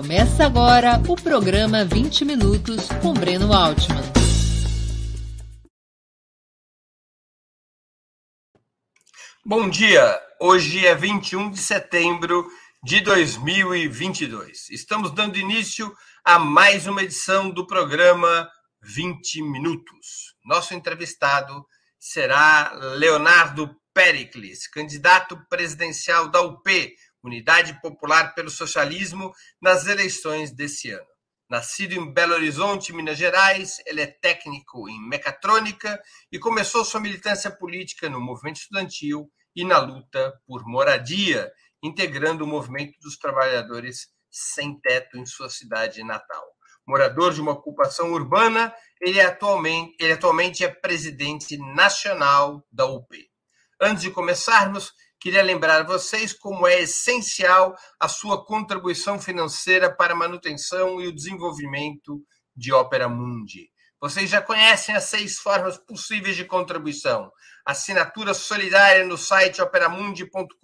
[0.00, 4.00] Começa agora o programa 20 Minutos com Breno Altman.
[9.44, 10.18] Bom dia!
[10.40, 12.48] Hoje é 21 de setembro
[12.82, 14.70] de 2022.
[14.70, 15.94] Estamos dando início
[16.24, 18.50] a mais uma edição do programa
[18.82, 20.34] 20 Minutos.
[20.46, 21.62] Nosso entrevistado
[21.98, 31.06] será Leonardo Pericles, candidato presidencial da UP, Unidade Popular pelo Socialismo, nas eleições desse ano.
[31.50, 37.50] Nascido em Belo Horizonte, Minas Gerais, ele é técnico em mecatrônica e começou sua militância
[37.50, 41.50] política no movimento estudantil e na luta por moradia,
[41.82, 46.44] integrando o movimento dos trabalhadores sem teto em sua cidade natal.
[46.86, 53.08] Morador de uma ocupação urbana, ele atualmente, ele atualmente é presidente nacional da UP.
[53.80, 60.16] Antes de começarmos, queria lembrar vocês como é essencial a sua contribuição financeira para a
[60.16, 62.24] manutenção e o desenvolvimento
[62.56, 63.70] de Opera Mundi.
[64.00, 67.30] Vocês já conhecem as seis formas possíveis de contribuição.
[67.66, 70.54] Assinatura solidária no site operamundi.com.br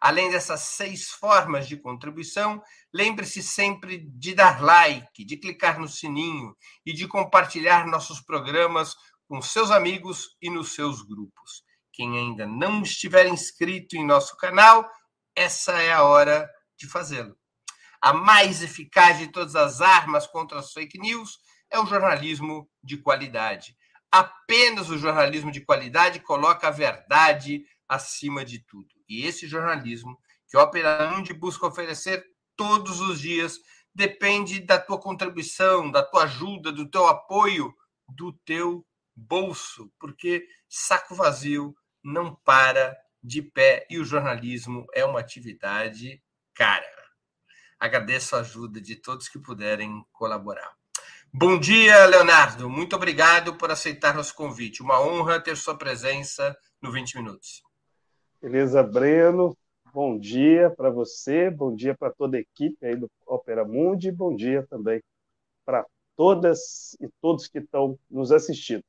[0.00, 6.56] Além dessas seis formas de contribuição, lembre-se sempre de dar like, de clicar no sininho
[6.86, 8.94] e de compartilhar nossos programas
[9.28, 11.62] com seus amigos e nos seus grupos.
[11.92, 14.88] Quem ainda não estiver inscrito em nosso canal,
[15.34, 17.36] essa é a hora de fazê-lo.
[18.00, 21.38] A mais eficaz de todas as armas contra as fake news
[21.70, 23.76] é o jornalismo de qualidade.
[24.10, 28.88] Apenas o jornalismo de qualidade coloca a verdade acima de tudo.
[29.08, 30.18] E esse jornalismo
[30.48, 32.24] que o Opera Mundi busca oferecer
[32.56, 33.58] todos os dias
[33.94, 37.74] depende da tua contribuição, da tua ajuda, do teu apoio,
[38.08, 45.20] do teu bolso, porque saco vazio não para de pé e o jornalismo é uma
[45.20, 46.22] atividade
[46.54, 46.86] cara.
[47.78, 50.72] Agradeço a ajuda de todos que puderem colaborar.
[51.32, 52.70] Bom dia, Leonardo.
[52.70, 54.82] Muito obrigado por aceitar nosso convite.
[54.82, 57.62] Uma honra ter sua presença no 20 Minutos.
[58.40, 59.56] Beleza, Breno.
[59.92, 64.34] Bom dia para você, bom dia para toda a equipe aí do Opera Mundi, bom
[64.34, 65.02] dia também
[65.64, 65.84] para
[66.16, 68.84] todas e todos que estão nos assistindo.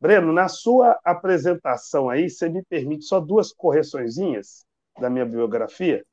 [0.00, 4.64] Breno, na sua apresentação aí, você me permite só duas correçõezinhas
[4.98, 6.04] da minha biografia?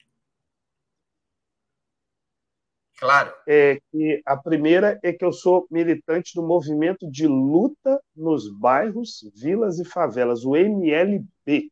[2.99, 3.33] Claro.
[3.47, 9.27] É que a primeira é que eu sou militante do movimento de luta nos bairros,
[9.35, 11.71] vilas e favelas, o MLB.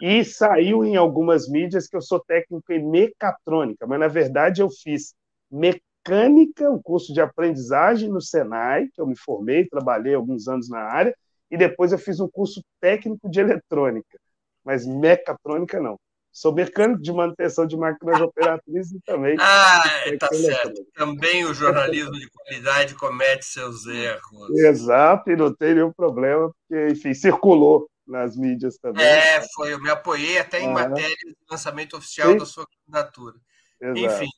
[0.00, 4.68] E saiu em algumas mídias que eu sou técnico em mecatrônica, mas na verdade eu
[4.70, 5.14] fiz
[5.50, 10.80] mecânica, um curso de aprendizagem no Senai, que eu me formei, trabalhei alguns anos na
[10.80, 11.14] área,
[11.50, 14.18] e depois eu fiz um curso técnico de eletrônica,
[14.64, 15.98] mas mecatrônica não.
[16.32, 19.36] Sou mecânico de manutenção de máquinas operatrizes e também.
[19.40, 19.82] Ah,
[20.18, 20.86] tá certo.
[20.94, 24.50] Também o jornalismo de qualidade comete seus erros.
[24.50, 29.04] Exato, e não tem nenhum problema, porque, enfim, circulou nas mídias também.
[29.04, 32.38] É, foi, eu me apoiei até em ah, matéria de lançamento oficial sim.
[32.38, 33.38] da sua candidatura.
[33.80, 33.98] Exato.
[33.98, 34.28] Enfim,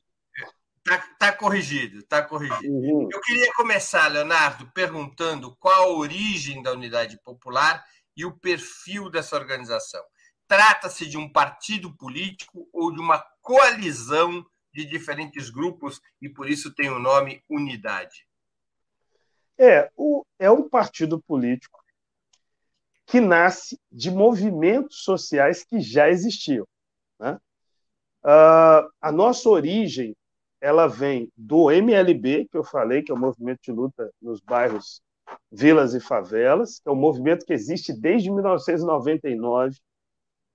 [0.78, 2.72] está tá corrigido, está corrigido.
[2.72, 3.08] Uhum.
[3.10, 7.84] Eu queria começar, Leonardo, perguntando qual a origem da Unidade Popular
[8.16, 10.02] e o perfil dessa organização.
[10.46, 16.74] Trata-se de um partido político ou de uma coalizão de diferentes grupos e por isso
[16.74, 18.26] tem o nome Unidade?
[19.58, 21.81] É, o, é um partido político
[23.12, 26.66] que nasce de movimentos sociais que já existiam.
[27.20, 27.38] Né?
[28.24, 30.16] Uh, a nossa origem
[30.58, 35.02] ela vem do MLB, que eu falei, que é o Movimento de Luta nos Bairros,
[35.50, 39.76] Vilas e Favelas, que é um movimento que existe desde 1999.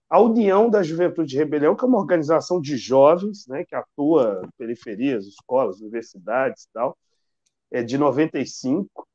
[0.09, 4.41] A União da Juventude de Rebelião, que é uma organização de jovens, né, que atua
[4.43, 6.97] em periferias, escolas, universidades e tal,
[7.69, 9.07] é de 95.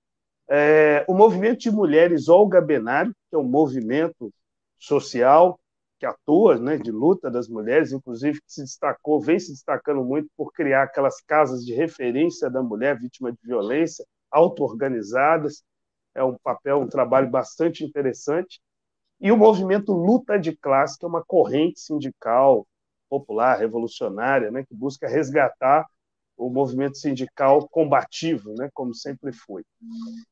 [0.50, 4.32] É, o movimento de mulheres Olga Benário, que é um movimento
[4.78, 5.58] social
[5.98, 10.28] que atua, né, de luta das mulheres, inclusive que se destacou, vem se destacando muito
[10.36, 15.62] por criar aquelas casas de referência da mulher vítima de violência, auto-organizadas.
[16.14, 18.60] É um papel, um trabalho bastante interessante.
[19.20, 22.66] e o movimento Luta de Classe, que é uma corrente sindical
[23.08, 25.86] popular, revolucionária, né, que busca resgatar
[26.46, 29.62] o movimento sindical combativo, né, como sempre foi.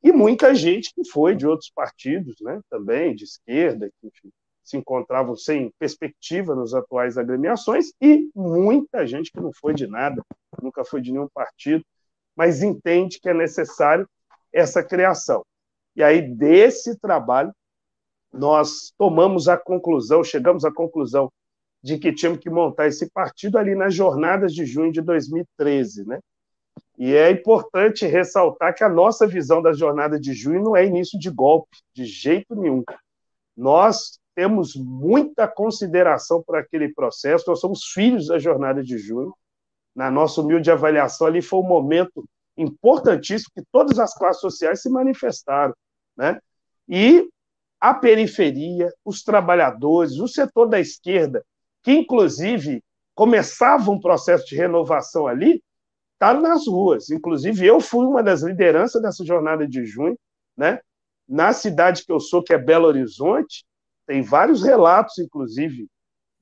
[0.03, 4.31] E muita gente que foi de outros partidos, né, também de esquerda, que enfim,
[4.65, 10.23] se encontravam sem perspectiva nas atuais agremiações, e muita gente que não foi de nada,
[10.63, 11.85] nunca foi de nenhum partido,
[12.37, 14.09] mas entende que é necessário
[14.53, 15.45] essa criação.
[15.97, 17.53] E aí, desse trabalho,
[18.33, 21.31] nós tomamos a conclusão, chegamos à conclusão
[21.83, 26.19] de que tínhamos que montar esse partido ali nas jornadas de junho de 2013, né?
[26.99, 31.19] E é importante ressaltar que a nossa visão da jornada de junho não é início
[31.19, 32.85] de golpe, de jeito nenhum.
[33.57, 39.35] Nós temos muita consideração por aquele processo, nós somos filhos da jornada de junho.
[39.95, 42.25] Na nossa humilde avaliação, ali foi um momento
[42.57, 45.75] importantíssimo que todas as classes sociais se manifestaram,
[46.17, 46.39] né?
[46.89, 47.29] E
[47.81, 51.43] a periferia, os trabalhadores, o setor da esquerda,
[51.83, 52.83] que inclusive
[53.15, 55.63] começava um processo de renovação ali,
[56.15, 57.11] está nas ruas.
[57.11, 60.19] Inclusive, eu fui uma das lideranças dessa jornada de junho,
[60.57, 60.81] né?
[61.29, 63.65] Na cidade que eu sou, que é Belo Horizonte,
[64.07, 65.87] tem vários relatos, inclusive,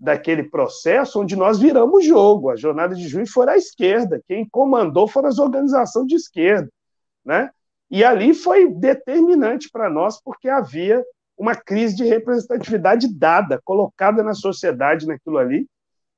[0.01, 2.51] daquele processo onde nós viramos jogo.
[2.51, 6.71] A jornada de junho foi à esquerda, quem comandou foram as organizações de esquerda,
[7.25, 7.51] né?
[7.91, 11.03] E ali foi determinante para nós, porque havia
[11.39, 15.67] uma crise de representatividade dada, colocada na sociedade naquilo ali.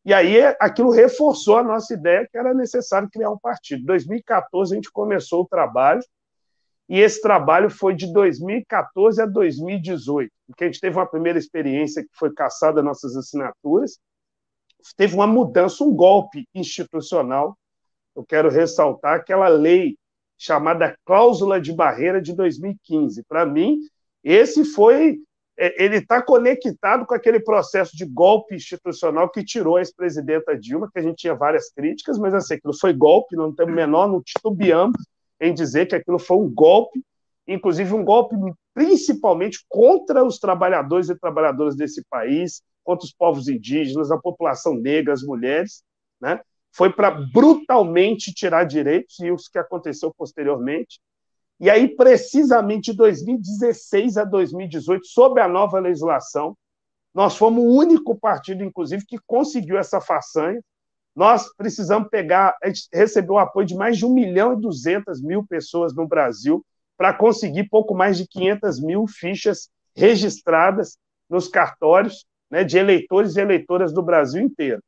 [0.05, 3.82] E aí aquilo reforçou a nossa ideia que era necessário criar um partido.
[3.82, 6.00] Em 2014 a gente começou o trabalho,
[6.88, 12.02] e esse trabalho foi de 2014 a 2018, porque a gente teve uma primeira experiência
[12.02, 13.99] que foi caçada nossas assinaturas,
[14.96, 17.56] teve uma mudança, um golpe institucional.
[18.17, 19.96] Eu quero ressaltar aquela lei
[20.37, 23.22] chamada Cláusula de Barreira de 2015.
[23.28, 23.78] Para mim,
[24.22, 25.19] esse foi.
[25.58, 30.88] É, ele está conectado com aquele processo de golpe institucional que tirou a ex-presidenta Dilma,
[30.90, 34.22] que a gente tinha várias críticas, mas assim, aquilo foi golpe, não temos menor, não
[34.22, 34.96] titubeamos
[35.38, 37.02] em dizer que aquilo foi um golpe,
[37.46, 38.37] inclusive um golpe
[38.72, 45.12] principalmente contra os trabalhadores e trabalhadoras desse país, contra os povos indígenas, a população negra,
[45.12, 45.82] as mulheres,
[46.20, 46.40] né?
[46.72, 51.00] Foi para brutalmente tirar direitos e os que aconteceu posteriormente.
[51.61, 56.57] E aí, precisamente de 2016 a 2018, sob a nova legislação,
[57.15, 60.59] nós fomos o único partido, inclusive, que conseguiu essa façanha.
[61.15, 65.21] Nós precisamos pegar, a gente recebeu o apoio de mais de 1 milhão e 200
[65.21, 66.65] mil pessoas no Brasil
[66.97, 70.97] para conseguir pouco mais de 500 mil fichas registradas
[71.29, 74.83] nos cartórios né, de eleitores e eleitoras do Brasil inteiro.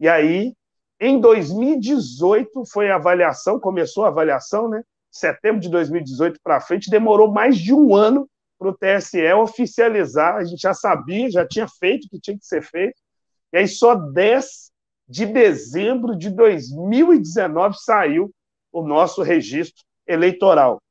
[0.00, 0.54] E aí,
[0.98, 4.82] em 2018, foi a avaliação, começou a avaliação, né?
[5.14, 8.28] Setembro de 2018 para frente, demorou mais de um ano
[8.58, 10.36] para o TSE oficializar.
[10.36, 13.00] A gente já sabia, já tinha feito o que tinha que ser feito.
[13.52, 14.72] E aí, só 10
[15.08, 18.30] de dezembro de 2019 saiu
[18.72, 20.82] o nosso registro eleitoral.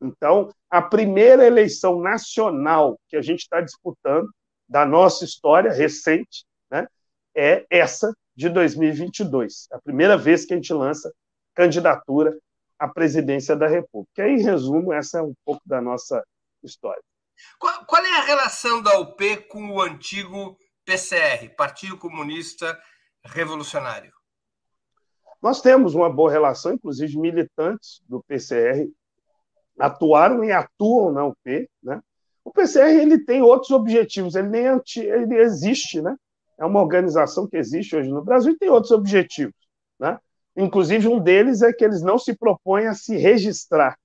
[0.00, 4.28] Então, a primeira eleição nacional que a gente está disputando
[4.68, 6.88] da nossa história recente né,
[7.36, 9.68] é essa de 2022.
[9.70, 11.12] A primeira vez que a gente lança
[11.54, 12.36] candidatura
[12.82, 14.26] a presidência da República.
[14.26, 16.20] E, em resumo, essa é um pouco da nossa
[16.64, 17.00] história.
[17.56, 22.76] Qual, qual, é a relação da UP com o antigo PCR, Partido Comunista
[23.24, 24.12] Revolucionário?
[25.40, 28.90] Nós temos uma boa relação, inclusive militantes do PCR
[29.78, 32.00] atuaram e atuam na UP, né?
[32.44, 34.64] O PCR ele tem outros objetivos, ele nem
[34.96, 36.16] ele existe, né?
[36.58, 39.54] É uma organização que existe hoje no Brasil e tem outros objetivos,
[40.00, 40.18] né?
[40.56, 43.98] Inclusive, um deles é que eles não se propõem a se registrar,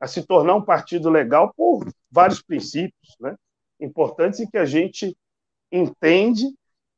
[0.00, 3.34] a se tornar um partido legal por vários princípios né,
[3.80, 5.16] importantes e que a gente
[5.70, 6.46] entende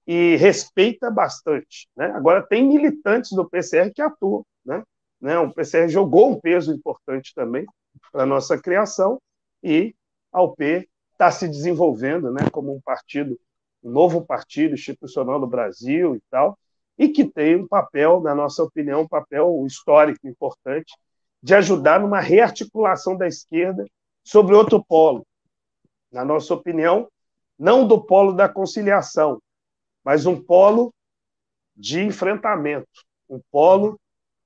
[0.06, 1.88] e respeita bastante.
[1.96, 2.06] Né?
[2.06, 4.44] Agora, tem militantes do PCR que atuam.
[4.64, 4.82] Né?
[5.20, 5.38] Né?
[5.38, 7.64] O PCR jogou um peso importante também
[8.12, 9.20] para a nossa criação
[9.62, 9.94] e
[10.32, 13.38] a UP está se desenvolvendo né, como um partido,
[13.82, 16.58] um novo partido institucional do Brasil e tal,
[17.00, 20.94] e que tem um papel, na nossa opinião, um papel histórico importante
[21.42, 23.86] de ajudar numa rearticulação da esquerda
[24.22, 25.26] sobre outro polo.
[26.12, 27.08] Na nossa opinião,
[27.58, 29.40] não do polo da conciliação,
[30.04, 30.92] mas um polo
[31.74, 32.86] de enfrentamento,
[33.30, 33.98] um polo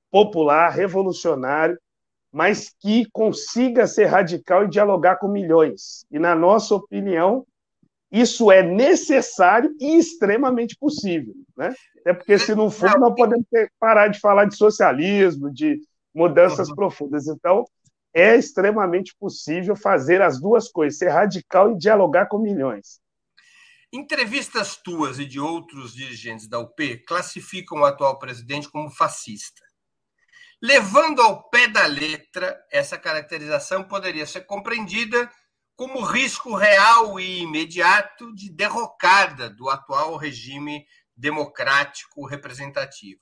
[0.09, 1.77] popular, revolucionário,
[2.31, 6.05] mas que consiga ser radical e dialogar com milhões.
[6.09, 7.45] E, na nossa opinião,
[8.21, 11.33] isso é necessário e extremamente possível.
[11.55, 11.73] Né?
[11.99, 15.81] Até porque, se não for, não podemos ter, parar de falar de socialismo, de
[16.13, 16.75] mudanças uhum.
[16.75, 17.27] profundas.
[17.27, 17.65] Então,
[18.13, 23.01] é extremamente possível fazer as duas coisas, ser radical e dialogar com milhões.
[23.91, 29.61] Entrevistas tuas e de outros dirigentes da UP classificam o atual presidente como fascista.
[30.61, 35.29] Levando ao pé da letra, essa caracterização poderia ser compreendida
[35.75, 43.19] como risco real e imediato de derrocada do atual regime democrático representativo.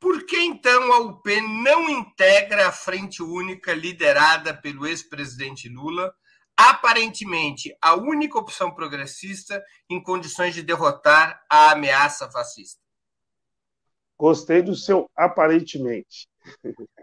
[0.00, 6.12] Por que então a UP não integra a frente única liderada pelo ex-presidente Lula,
[6.56, 12.80] aparentemente a única opção progressista em condições de derrotar a ameaça fascista?
[14.18, 16.28] Gostei do seu aparentemente.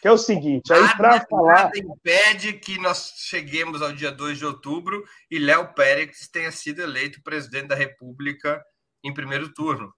[0.00, 1.64] Que é o seguinte, aí para falar.
[1.64, 6.80] Nada impede que nós cheguemos ao dia 2 de outubro e Léo Pérez tenha sido
[6.80, 8.64] eleito presidente da República
[9.02, 9.92] em primeiro turno.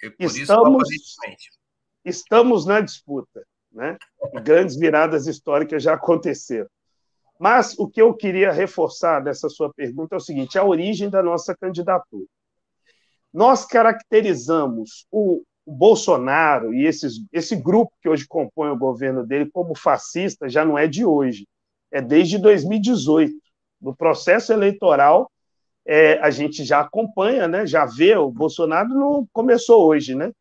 [0.00, 0.90] Por Estamos...
[0.90, 1.16] isso,
[2.04, 3.96] estamos na disputa, né?
[4.34, 6.68] E grandes viradas históricas já aconteceram.
[7.38, 11.22] Mas o que eu queria reforçar dessa sua pergunta é o seguinte: a origem da
[11.22, 12.26] nossa candidatura.
[13.32, 19.76] Nós caracterizamos o Bolsonaro e esses, esse grupo que hoje compõe o governo dele como
[19.76, 21.46] fascista já não é de hoje,
[21.90, 23.32] é desde 2018.
[23.80, 25.30] No processo eleitoral,
[25.86, 30.32] é, a gente já acompanha, né, já vê, o Bolsonaro não começou hoje, né?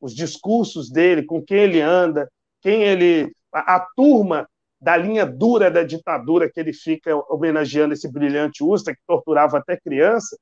[0.00, 2.30] os discursos dele, com quem ele anda,
[2.62, 3.32] quem ele.
[3.52, 4.48] A, a, turma
[4.80, 9.76] da linha dura da ditadura que ele fica homenageando esse brilhante Usta, que torturava até
[9.76, 10.36] criança,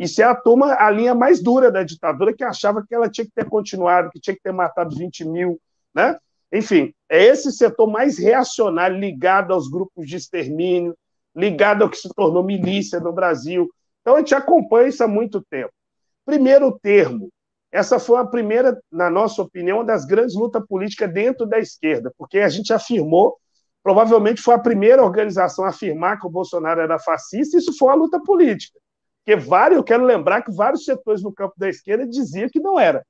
[0.00, 3.26] isso é a turma, a linha mais dura da ditadura, que achava que ela tinha
[3.26, 5.60] que ter continuado, que tinha que ter matado 20 mil,
[5.94, 6.18] né?
[6.50, 10.96] Enfim, é esse setor mais reacionário ligado aos grupos de extermínio,
[11.36, 13.68] ligado ao que se tornou milícia no Brasil.
[14.00, 15.70] Então, a gente acompanha isso há muito tempo.
[16.24, 17.28] Primeiro termo,
[17.70, 22.38] essa foi a primeira, na nossa opinião, das grandes lutas políticas dentro da esquerda, porque
[22.38, 23.36] a gente afirmou,
[23.82, 27.88] provavelmente foi a primeira organização a afirmar que o Bolsonaro era fascista, e isso foi
[27.88, 28.80] uma luta política.
[29.30, 32.80] Porque vários, eu quero lembrar que vários setores no campo da esquerda diziam que não
[32.80, 33.06] era.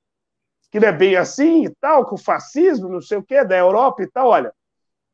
[0.70, 3.56] Que não é bem assim e tal, que o fascismo, não sei o quê, da
[3.56, 4.28] Europa e tal.
[4.28, 4.52] Olha,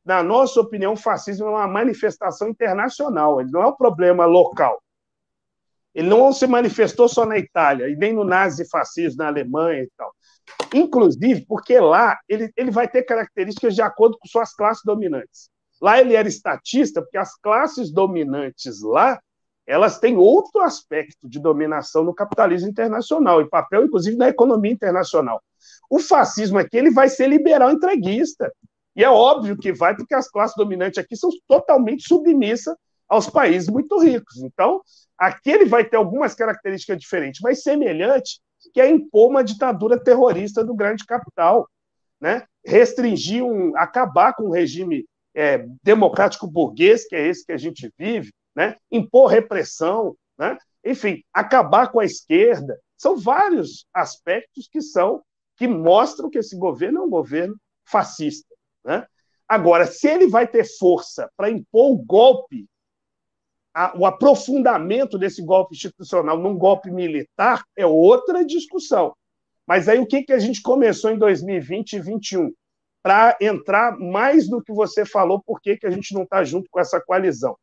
[0.04, 4.82] na nossa opinião, o fascismo é uma manifestação internacional, ele não é um problema local.
[5.94, 10.12] Ele não se manifestou só na Itália, e nem no nazifascismo na Alemanha e tal.
[10.75, 15.50] Inclusive, porque lá ele, ele vai ter características de acordo com suas classes dominantes.
[15.80, 19.20] Lá ele era estatista, porque as classes dominantes lá
[19.66, 25.42] elas têm outro aspecto de dominação no capitalismo internacional e papel, inclusive, na economia internacional.
[25.90, 28.52] O fascismo aqui ele vai ser liberal entreguista.
[28.94, 32.75] E é óbvio que vai, porque as classes dominantes aqui são totalmente submissas
[33.08, 34.38] aos países muito ricos.
[34.42, 34.80] Então,
[35.18, 38.40] aqui ele vai ter algumas características diferentes, mas semelhante,
[38.73, 41.68] que é impor uma ditadura terrorista do grande capital,
[42.20, 42.44] né?
[42.64, 45.04] restringir, um, acabar com o regime
[45.35, 48.76] é, democrático burguês, que é esse que a gente vive, né?
[48.90, 50.56] impor repressão, né?
[50.84, 52.80] enfim, acabar com a esquerda.
[52.96, 55.22] São vários aspectos que são
[55.56, 58.54] que mostram que esse governo é um governo fascista.
[58.84, 59.06] Né?
[59.48, 62.66] Agora, se ele vai ter força para impor o golpe
[63.76, 69.14] a, o aprofundamento desse golpe institucional num golpe militar é outra discussão.
[69.66, 72.52] Mas aí o que, que a gente começou em 2020 e 2021?
[73.02, 76.70] Para entrar mais no que você falou, por que, que a gente não está junto
[76.70, 77.56] com essa coalizão?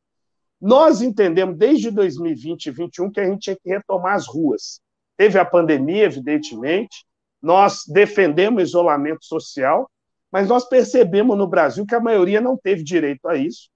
[0.61, 4.81] Nós entendemos desde 2020 e 2021 que a gente tinha que retomar as ruas.
[5.17, 7.05] Teve a pandemia, evidentemente,
[7.41, 9.89] nós defendemos o isolamento social,
[10.31, 13.69] mas nós percebemos no Brasil que a maioria não teve direito a isso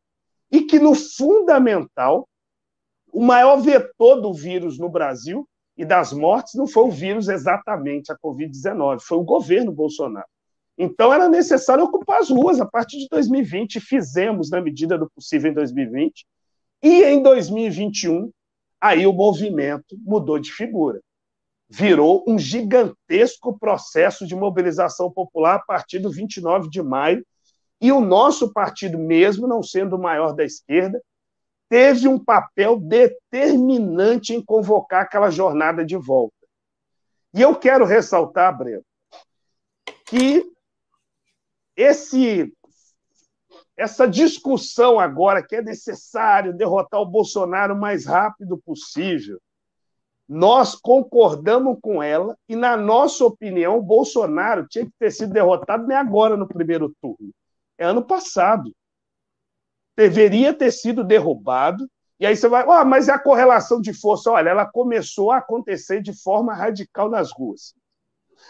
[0.52, 2.28] e que, no fundamental,
[3.12, 8.12] o maior vetor do vírus no Brasil e das mortes não foi o vírus exatamente,
[8.12, 10.28] a Covid-19, foi o governo Bolsonaro.
[10.78, 15.52] Então, era necessário ocupar as ruas a partir de 2020, fizemos na medida do possível
[15.52, 16.26] em 2020,
[16.82, 18.32] e em 2021,
[18.80, 21.02] aí o movimento mudou de figura.
[21.70, 27.26] Virou um gigantesco processo de mobilização popular a partir do 29 de maio
[27.80, 31.02] e o nosso partido, mesmo não sendo o maior da esquerda,
[31.70, 36.34] teve um papel determinante em convocar aquela jornada de volta.
[37.34, 38.84] E eu quero ressaltar, Breno,
[40.06, 40.44] que
[41.76, 42.52] esse
[43.78, 49.40] essa discussão agora que é necessário derrotar o Bolsonaro o mais rápido possível,
[50.28, 55.88] nós concordamos com ela e, na nossa opinião, o Bolsonaro tinha que ter sido derrotado
[55.88, 57.32] nem agora no primeiro turno
[57.78, 58.76] é ano passado.
[59.96, 61.88] Deveria ter sido derrubado.
[62.20, 64.32] E aí você vai, oh, mas é a correlação de força.
[64.32, 67.76] Olha, ela começou a acontecer de forma radical nas ruas.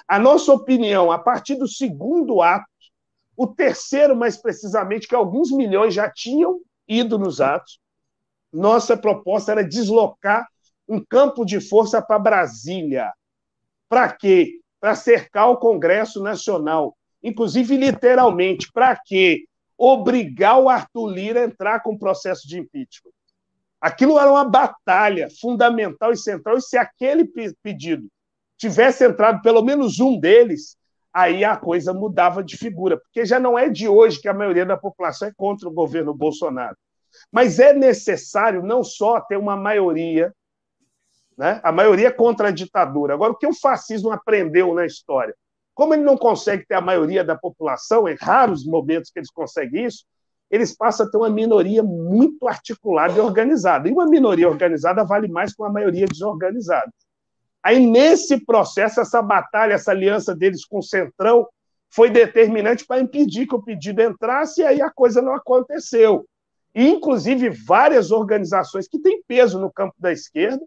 [0.07, 2.65] A nossa opinião, a partir do segundo ato,
[3.38, 7.79] o terceiro, mais precisamente, que alguns milhões já tinham ido nos atos,
[8.51, 10.48] nossa proposta era deslocar
[10.89, 13.13] um campo de força para Brasília.
[13.88, 14.60] Para quê?
[14.79, 16.98] Para cercar o Congresso Nacional.
[17.22, 19.46] Inclusive, literalmente, para quê?
[19.77, 23.12] Obrigar o Arthur Lira a entrar com o processo de impeachment.
[23.79, 27.29] Aquilo era uma batalha fundamental e central, e se aquele
[27.62, 28.08] pedido
[28.58, 30.75] tivesse entrado pelo menos um deles,
[31.17, 34.67] aí a coisa mudava de figura, porque já não é de hoje que a maioria
[34.67, 36.77] da população é contra o governo Bolsonaro.
[37.31, 40.31] Mas é necessário não só ter uma maioria,
[41.36, 41.59] né?
[41.63, 43.15] a maioria contra a ditadura.
[43.15, 45.36] Agora, o que o fascismo aprendeu na história?
[45.74, 49.86] Como ele não consegue ter a maioria da população, em raros momentos que eles conseguem
[49.86, 50.05] isso,
[50.51, 53.89] eles passam a ter uma minoria muito articulada e organizada.
[53.89, 56.91] E uma minoria organizada vale mais que uma maioria desorganizada.
[57.63, 61.47] Aí, nesse processo, essa batalha, essa aliança deles com o Centrão
[61.89, 66.25] foi determinante para impedir que o pedido entrasse, e aí a coisa não aconteceu.
[66.73, 70.63] E, inclusive, várias organizações que têm peso no campo da esquerda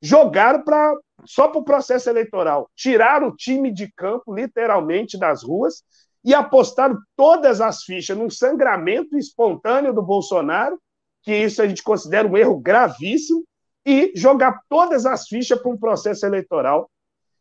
[0.00, 2.68] jogaram para só para o processo eleitoral.
[2.74, 5.84] Tiraram o time de campo, literalmente, das ruas
[6.24, 10.80] e apostaram todas as fichas num sangramento espontâneo do Bolsonaro,
[11.22, 13.44] que isso a gente considera um erro gravíssimo,
[13.84, 16.90] e jogar todas as fichas para um processo eleitoral,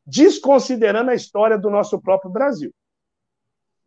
[0.06, 2.74] desconsiderando a história do nosso próprio Brasil.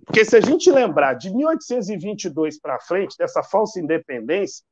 [0.05, 4.65] Porque se a gente lembrar de 1822 para frente, dessa falsa independência,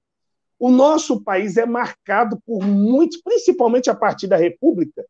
[0.58, 5.04] o nosso país é marcado por muitos, principalmente a partir da República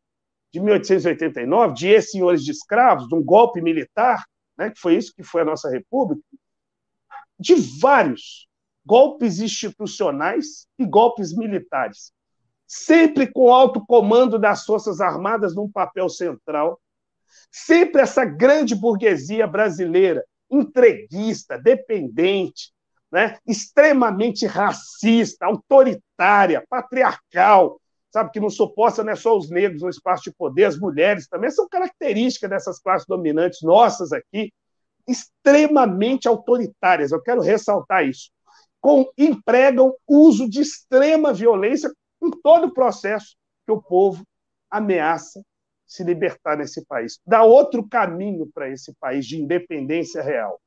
[0.51, 4.23] de 1889, de ex-senhores de escravos, de um golpe militar,
[4.57, 6.23] né, que foi isso que foi a nossa República,
[7.39, 8.47] de vários
[8.85, 12.11] golpes institucionais e golpes militares
[12.75, 16.81] sempre com o alto comando das Forças Armadas num papel central,
[17.51, 22.73] sempre essa grande burguesia brasileira, entreguista, dependente,
[23.11, 23.37] né?
[23.45, 27.79] extremamente racista, autoritária, patriarcal,
[28.11, 31.27] sabe, que não suporta não é só os negros no espaço de poder, as mulheres
[31.27, 34.51] também, são características dessas classes dominantes nossas aqui,
[35.07, 38.31] extremamente autoritárias, eu quero ressaltar isso,
[38.81, 41.91] com, empregam uso de extrema violência
[42.25, 44.23] em todo o processo que o povo
[44.69, 45.43] ameaça
[45.85, 50.59] se libertar nesse país, dá outro caminho para esse país de independência real.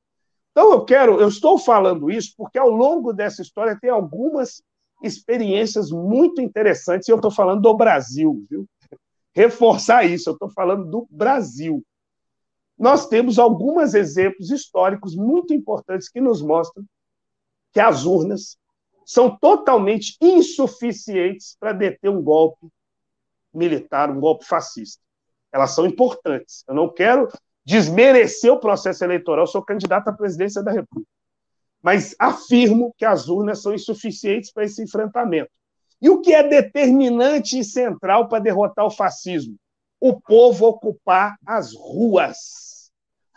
[0.53, 4.62] Então eu quero, eu estou falando isso porque ao longo dessa história tem algumas
[5.03, 8.66] experiências muito interessantes e eu estou falando do Brasil, viu?
[9.35, 11.85] Reforçar isso, eu estou falando do Brasil.
[12.79, 16.85] Nós temos alguns exemplos históricos muito importantes que nos mostram
[17.73, 18.57] que as urnas
[19.07, 22.66] são totalmente insuficientes para deter um golpe
[23.55, 25.01] militar, um golpe fascista.
[25.53, 26.64] Elas são importantes.
[26.66, 27.29] Eu não quero
[27.64, 31.09] desmerecer o processo eleitoral, sou candidato à presidência da República.
[31.81, 35.51] Mas afirmo que as urnas são insuficientes para esse enfrentamento.
[36.03, 39.55] E o que é determinante e central para derrotar o fascismo?
[40.01, 42.90] O povo ocupar as ruas.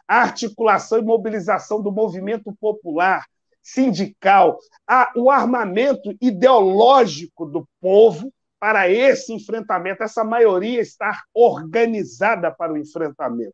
[0.07, 3.25] A articulação e mobilização do movimento popular,
[3.61, 12.73] sindical, a, o armamento ideológico do povo para esse enfrentamento, essa maioria estar organizada para
[12.73, 13.53] o enfrentamento.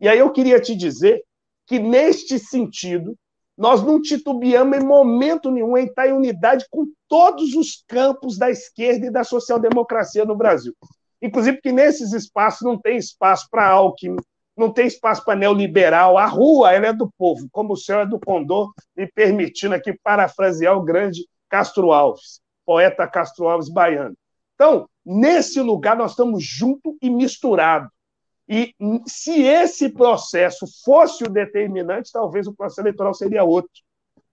[0.00, 1.22] E aí eu queria te dizer
[1.66, 3.16] que, neste sentido,
[3.56, 8.50] nós não titubeamos em momento nenhum em estar em unidade com todos os campos da
[8.50, 10.74] esquerda e da social-democracia no Brasil.
[11.20, 14.16] Inclusive que nesses espaços não tem espaço para Alckmin,
[14.60, 16.16] não tem espaço para neoliberal.
[16.16, 19.92] A rua ela é do povo, como o céu é do condor, me permitindo aqui
[20.04, 24.16] parafrasear o grande Castro Alves, poeta Castro Alves baiano.
[24.54, 27.90] Então, nesse lugar, nós estamos juntos e misturados.
[28.48, 28.74] E
[29.06, 33.70] se esse processo fosse o determinante, talvez o processo eleitoral seria outro,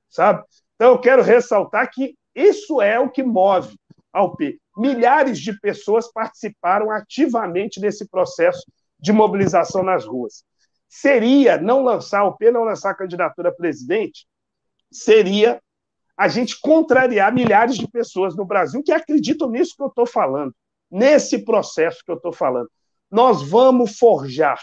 [0.10, 0.44] sabe?
[0.76, 3.76] Então, eu quero ressaltar que isso é o que move
[4.12, 4.60] ao P.
[4.76, 8.64] Milhares de pessoas participaram ativamente desse processo
[9.00, 10.44] de mobilização nas ruas.
[10.88, 14.28] Seria não lançar o P, não lançar a candidatura a presidente,
[14.92, 15.62] seria
[16.16, 20.54] a gente contrariar milhares de pessoas no Brasil que acreditam nisso que eu estou falando,
[20.90, 22.70] nesse processo que eu estou falando.
[23.12, 24.60] Nós vamos forjar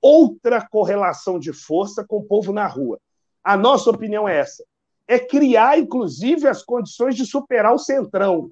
[0.00, 2.98] outra correlação de força com o povo na rua.
[3.42, 4.64] A nossa opinião é essa:
[5.06, 8.48] é criar, inclusive, as condições de superar o centrão,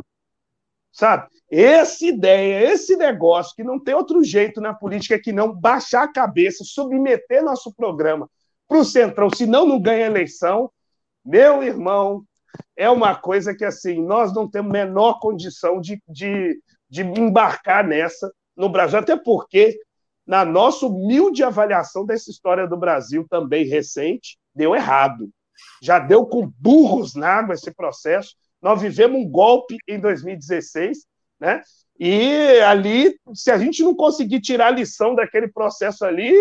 [0.93, 1.29] sabe?
[1.51, 6.13] Essa ideia, esse negócio, que não tem outro jeito na política que não baixar a
[6.13, 8.29] cabeça, submeter nosso programa
[8.69, 10.71] para o Centrão, senão não ganha eleição,
[11.25, 12.25] meu irmão,
[12.77, 18.31] é uma coisa que, assim, nós não temos menor condição de, de, de embarcar nessa
[18.57, 19.79] no Brasil, até porque,
[20.27, 25.29] na nossa humilde avaliação dessa história do Brasil, também recente, deu errado.
[25.83, 31.09] Já deu com burros na água esse processo, nós vivemos um golpe em 2016
[31.41, 31.63] né?
[31.99, 36.35] E ali, se a gente não conseguir tirar a lição daquele processo ali,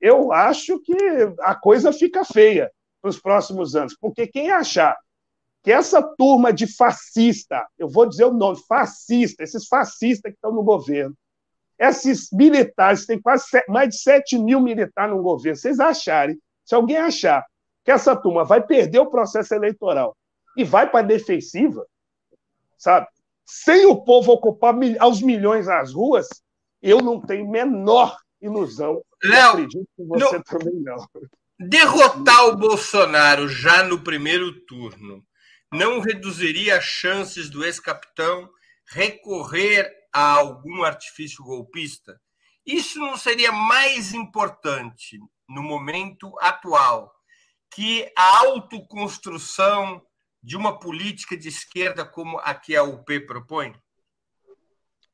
[0.00, 0.94] eu acho que
[1.40, 3.96] a coisa fica feia para os próximos anos.
[3.98, 4.96] Porque quem achar
[5.62, 10.52] que essa turma de fascista, eu vou dizer o nome, fascista, esses fascistas que estão
[10.52, 11.14] no governo,
[11.78, 16.96] esses militares, tem quase mais de 7 mil militares no governo, vocês acharem, se alguém
[16.96, 17.44] achar
[17.84, 20.16] que essa turma vai perder o processo eleitoral
[20.56, 21.86] e vai para a defensiva,
[22.78, 23.06] sabe?
[23.44, 26.28] Sem o povo ocupar aos milhões as ruas,
[26.80, 29.02] eu não tenho menor ilusão.
[29.22, 30.96] Léo, acredito que você também não.
[31.58, 35.24] Derrotar o Bolsonaro já no primeiro turno
[35.72, 38.48] não reduziria as chances do ex-capitão
[38.86, 42.20] recorrer a algum artifício golpista?
[42.66, 47.12] Isso não seria mais importante no momento atual
[47.74, 50.00] que a autoconstrução
[50.44, 53.74] de uma política de esquerda como a que a UP propõe?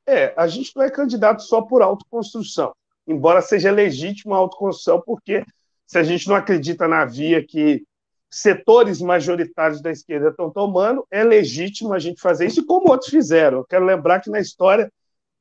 [0.05, 2.73] É, a gente não é candidato só por autoconstrução,
[3.07, 5.45] embora seja legítima a autoconstrução, porque
[5.87, 7.81] se a gente não acredita na via que
[8.29, 13.59] setores majoritários da esquerda estão tomando, é legítimo a gente fazer isso, como outros fizeram.
[13.59, 14.91] Eu quero lembrar que na história,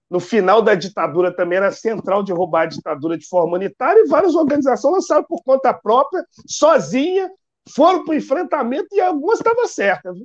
[0.08, 4.08] no final da ditadura também era central de roubar a ditadura de forma unitária, e
[4.08, 7.28] várias organizações lançaram por conta própria, sozinha,
[7.68, 10.16] foram para o enfrentamento e algumas estavam certas.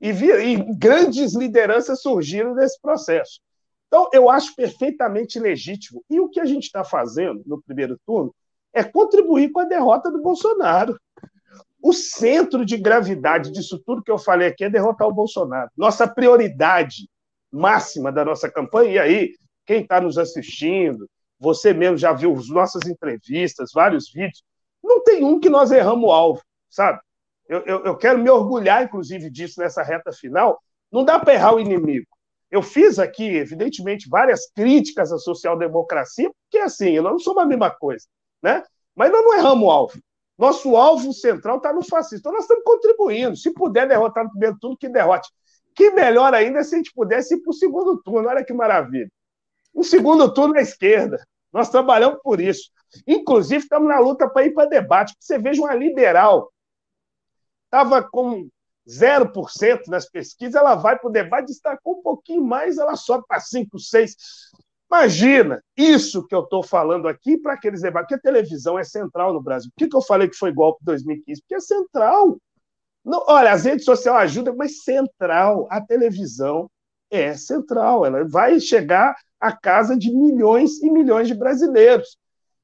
[0.00, 3.40] E, e grandes lideranças surgiram nesse processo.
[3.86, 6.02] Então, eu acho perfeitamente legítimo.
[6.08, 8.34] E o que a gente está fazendo no primeiro turno
[8.72, 10.98] é contribuir com a derrota do Bolsonaro.
[11.80, 15.70] O centro de gravidade disso tudo que eu falei aqui é derrotar o Bolsonaro.
[15.76, 17.08] Nossa prioridade
[17.52, 19.34] máxima da nossa campanha, e aí,
[19.66, 21.06] quem está nos assistindo,
[21.38, 24.42] você mesmo já viu as nossas entrevistas, vários vídeos,
[24.82, 27.00] não tem um que nós erramos o alvo, sabe?
[27.48, 30.60] Eu, eu, eu quero me orgulhar, inclusive, disso nessa reta final.
[30.90, 32.06] Não dá para errar o inimigo.
[32.50, 37.70] Eu fiz aqui, evidentemente, várias críticas à social-democracia, porque, assim, nós não somos a mesma
[37.70, 38.06] coisa,
[38.42, 38.62] né?
[38.94, 39.98] Mas nós não erramos o alvo.
[40.38, 42.20] Nosso alvo central está no fascismo.
[42.20, 43.36] Então, nós estamos contribuindo.
[43.36, 45.30] Se puder derrotar no primeiro turno, que derrote.
[45.74, 48.28] Que melhor ainda se a gente pudesse ir para o segundo turno.
[48.28, 49.10] Olha que maravilha.
[49.74, 51.22] Um segundo turno à esquerda.
[51.52, 52.70] Nós trabalhamos por isso.
[53.06, 55.14] Inclusive, estamos na luta para ir para debate.
[55.18, 56.50] Você veja uma liberal.
[57.72, 58.50] Estava com
[58.86, 63.40] 0% nas pesquisas, ela vai para o debate, destacou um pouquinho mais, ela sobe para
[63.40, 64.14] 5, 6.
[64.90, 69.32] Imagina, isso que eu estou falando aqui para aqueles debates, porque a televisão é central
[69.32, 69.70] no Brasil.
[69.70, 71.40] Por que, que eu falei que foi golpe em 2015?
[71.40, 72.36] Porque é central.
[73.02, 75.66] Não, olha, as redes sociais ajudam, mas central.
[75.70, 76.70] A televisão
[77.10, 78.04] é central.
[78.04, 82.18] Ela vai chegar à casa de milhões e milhões de brasileiros.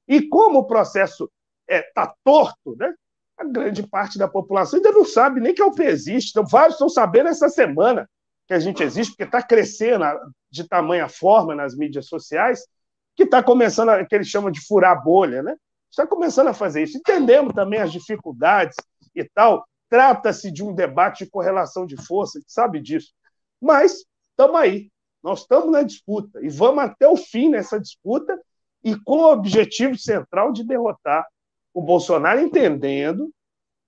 [0.07, 1.31] E como o processo
[1.67, 2.93] está é, tá torto, né?
[3.39, 6.31] A grande parte da população ainda não sabe nem que a UP existe.
[6.31, 8.09] Então, vários estão sabendo essa semana
[8.47, 10.05] que a gente existe, porque está crescendo
[10.51, 12.67] de tamanha forma nas mídias sociais,
[13.15, 15.55] que está começando, a, que eles chamam de furar bolha, né?
[15.91, 16.99] Está começando a fazer isso.
[16.99, 18.77] Entendemos também as dificuldades
[19.15, 19.65] e tal.
[19.89, 23.13] Trata-se de um debate de correlação de força, sabe disso.
[23.61, 24.91] Mas estamos aí.
[25.23, 28.39] Nós estamos na disputa e vamos até o fim nessa disputa
[28.85, 31.27] e com o objetivo central de derrotar
[31.73, 33.31] o Bolsonaro, entendendo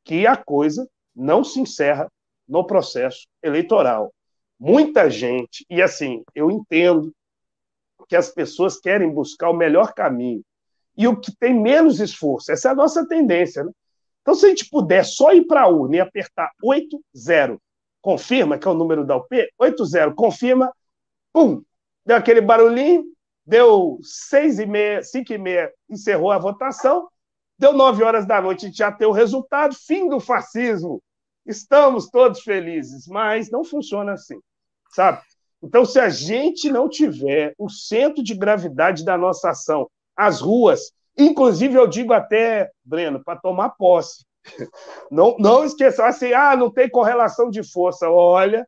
[0.05, 2.11] que a coisa não se encerra
[2.49, 4.13] no processo eleitoral
[4.61, 7.11] muita gente, e assim, eu entendo
[8.07, 10.43] que as pessoas querem buscar o melhor caminho
[10.97, 12.53] e o que tem menos esforço.
[12.53, 13.65] Essa é a nossa tendência.
[13.65, 13.73] Né?
[14.21, 17.59] Então, se a gente puder só ir para a urna e apertar 8-0,
[18.03, 20.71] confirma, que é o número da UP, 8-0, confirma,
[21.33, 21.63] pum,
[22.05, 23.05] deu aquele barulhinho,
[23.47, 27.09] deu 6 e meia, 5 e meia, encerrou a votação,
[27.61, 31.03] deu 9 horas da noite, a gente já tem o resultado, fim do fascismo.
[31.47, 34.41] Estamos todos felizes, mas não funciona assim
[34.91, 35.23] sabe?
[35.63, 40.93] Então, se a gente não tiver o centro de gravidade da nossa ação, as ruas,
[41.17, 44.25] inclusive eu digo até, Breno, para tomar posse,
[45.11, 48.09] não, não esqueçam assim, ah, não tem correlação de força.
[48.09, 48.67] Olha,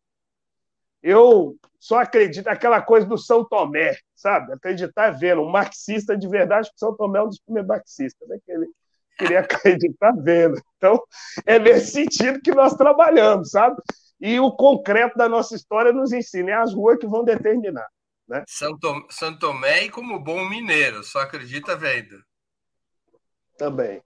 [1.03, 4.53] eu só acredito aquela coisa do São Tomé, sabe?
[4.53, 5.43] Acreditar vendo.
[5.43, 8.39] Um marxista de verdade, que São Tomé é um dos primeiros marxistas, né?
[8.45, 8.69] Que ele
[9.19, 10.61] queria acreditar vendo.
[10.77, 11.03] Então,
[11.47, 13.77] é nesse sentido que nós trabalhamos, sabe?
[14.21, 17.89] E o concreto da nossa história nos ensina, é as ruas que vão determinar.
[18.29, 18.45] Né?
[18.47, 19.05] Santo,
[19.83, 22.23] e como bom mineiro, só acredita vendo.
[23.59, 24.01] Também.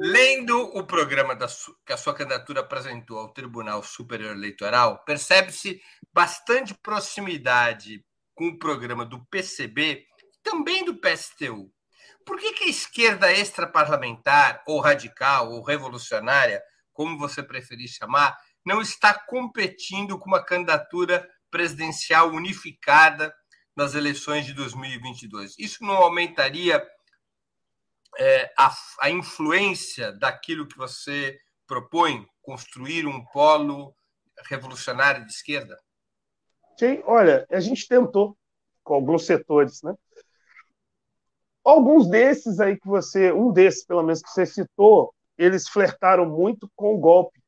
[0.00, 1.46] Lendo o programa da,
[1.86, 5.80] que a sua candidatura apresentou ao Tribunal Superior Eleitoral, percebe-se
[6.12, 10.04] bastante proximidade com o programa do PCB,
[10.42, 11.70] também do PSTU.
[12.24, 18.80] Por que, que a esquerda extraparlamentar, ou radical, ou revolucionária, como você preferir chamar, não
[18.80, 23.34] está competindo com uma candidatura presidencial unificada
[23.76, 25.58] nas eleições de 2022.
[25.58, 26.84] Isso não aumentaria
[28.18, 33.94] é, a, a influência daquilo que você propõe, construir um polo
[34.48, 35.78] revolucionário de esquerda?
[36.78, 38.36] Sim, olha, a gente tentou
[38.82, 39.94] com alguns setores, né?
[41.64, 46.68] Alguns desses aí que você, um desses pelo menos que você citou, eles flertaram muito
[46.76, 47.40] com o golpe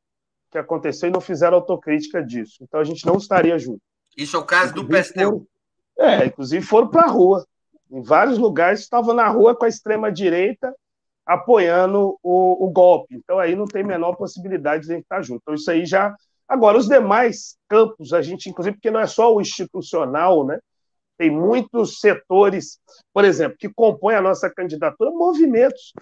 [0.50, 2.59] que aconteceu e não fizeram autocrítica disso.
[2.62, 3.81] Então a gente não estaria junto.
[4.16, 5.46] Isso é o caso inclusive, do PSTU.
[5.96, 7.46] Foram, é, inclusive foram para a rua.
[7.90, 10.74] Em vários lugares estavam na rua com a extrema-direita
[11.26, 13.16] apoiando o, o, golpe.
[13.16, 15.40] Então aí não tem menor possibilidade de a gente estar junto.
[15.42, 16.14] Então isso aí já.
[16.48, 20.61] Agora, os demais campos, a gente, inclusive, porque não é só o institucional, né?
[21.18, 22.79] Tem muitos setores,
[23.12, 25.92] por exemplo, que compõem a nossa candidatura, movimentos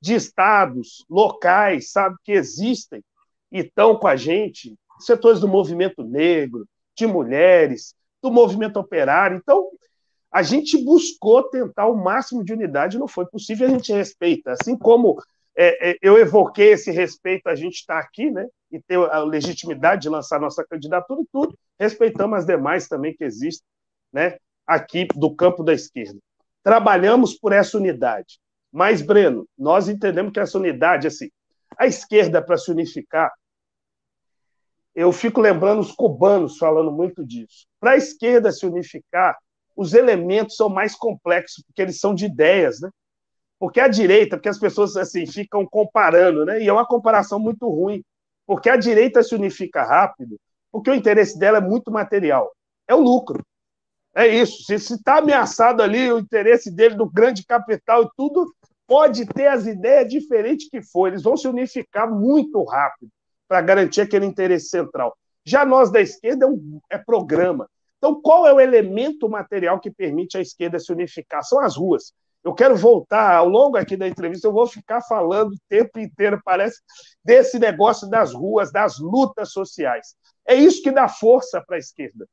[0.00, 3.02] de estados, locais, sabe, que existem
[3.50, 9.36] e estão com a gente, setores do movimento negro, de mulheres, do movimento operário.
[9.36, 9.70] Então,
[10.30, 14.52] a gente buscou tentar o máximo de unidade, não foi possível, a gente respeita.
[14.52, 15.18] Assim como
[15.56, 20.02] é, é, eu evoquei esse respeito, a gente está aqui, né, e ter a legitimidade
[20.02, 23.66] de lançar nossa candidatura e tudo, respeitamos as demais também que existem,
[24.12, 24.36] né,
[24.68, 26.18] aqui do campo da esquerda.
[26.62, 28.38] Trabalhamos por essa unidade.
[28.70, 31.30] Mas, Breno, nós entendemos que essa unidade, assim,
[31.78, 33.32] a esquerda, para se unificar,
[34.94, 37.66] eu fico lembrando os cubanos falando muito disso.
[37.80, 39.38] Para a esquerda se unificar,
[39.74, 42.90] os elementos são mais complexos, porque eles são de ideias, né?
[43.58, 46.60] Porque a direita, porque as pessoas assim ficam comparando, né?
[46.60, 48.04] E é uma comparação muito ruim,
[48.44, 50.38] porque a direita se unifica rápido,
[50.70, 52.52] porque o interesse dela é muito material,
[52.86, 53.44] é o lucro.
[54.14, 54.64] É isso.
[54.64, 58.52] Se está ameaçado ali o interesse dele do grande capital e tudo,
[58.86, 63.10] pode ter as ideias diferentes que for, eles vão se unificar muito rápido
[63.46, 65.16] para garantir aquele interesse central.
[65.44, 67.68] Já nós da esquerda é, um, é programa.
[67.98, 71.42] Então, qual é o elemento material que permite a esquerda se unificar?
[71.42, 72.12] São as ruas.
[72.44, 76.40] Eu quero voltar, ao longo aqui da entrevista, eu vou ficar falando o tempo inteiro,
[76.44, 76.80] parece,
[77.24, 80.14] desse negócio das ruas, das lutas sociais.
[80.46, 82.26] É isso que dá força para a esquerda.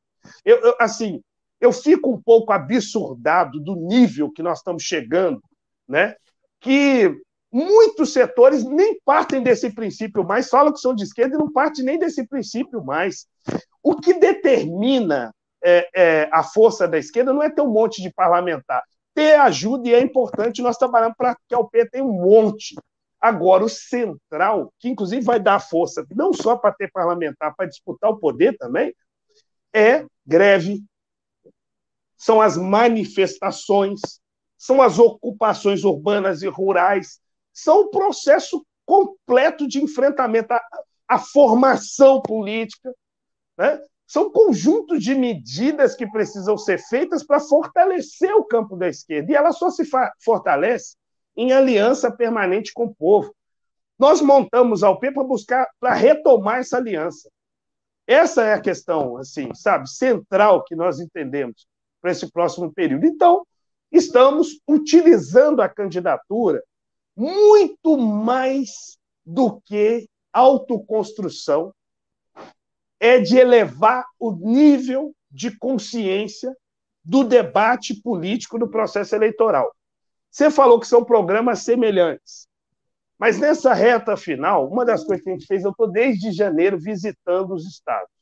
[0.43, 1.21] Eu, eu, assim,
[1.59, 5.41] eu fico um pouco absurdado do nível que nós estamos chegando,
[5.87, 6.15] né?
[6.59, 7.15] que
[7.51, 11.85] muitos setores nem partem desse princípio mais, falam que são de esquerda e não partem
[11.85, 13.27] nem desse princípio mais.
[13.81, 18.11] O que determina é, é, a força da esquerda não é ter um monte de
[18.11, 18.83] parlamentar.
[19.13, 22.75] Ter ajuda e é importante, nós trabalhamos para que a UP tenha um monte.
[23.21, 28.11] Agora, o central, que inclusive vai dar força não só para ter parlamentar, para disputar
[28.11, 28.93] o poder também,
[29.73, 30.83] é greve,
[32.25, 34.01] são as manifestações,
[34.57, 37.19] são as ocupações urbanas e rurais,
[37.53, 40.61] são o processo completo de enfrentamento, a,
[41.07, 42.91] a formação política,
[43.55, 43.79] né?
[44.07, 49.31] São conjuntos de medidas que precisam ser feitas para fortalecer o campo da esquerda.
[49.31, 49.83] E ela só se
[50.23, 50.95] fortalece
[51.37, 53.35] em aliança permanente com o povo.
[53.99, 57.29] Nós montamos a UP para buscar, para retomar essa aliança.
[58.07, 61.67] Essa é a questão, assim, sabe, central que nós entendemos
[62.05, 63.07] para esse próximo período.
[63.07, 63.43] Então,
[63.91, 66.63] estamos utilizando a candidatura
[67.17, 71.73] muito mais do que autoconstrução
[72.99, 76.55] é de elevar o nível de consciência
[77.03, 79.75] do debate político no processo eleitoral.
[80.29, 82.47] Você falou que são programas semelhantes,
[83.17, 86.77] mas nessa reta final, uma das coisas que a gente fez, eu estou desde janeiro
[86.77, 88.14] visitando os estados.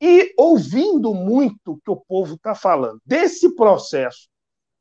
[0.00, 3.00] E ouvindo muito o que o povo está falando.
[3.04, 4.28] Desse processo,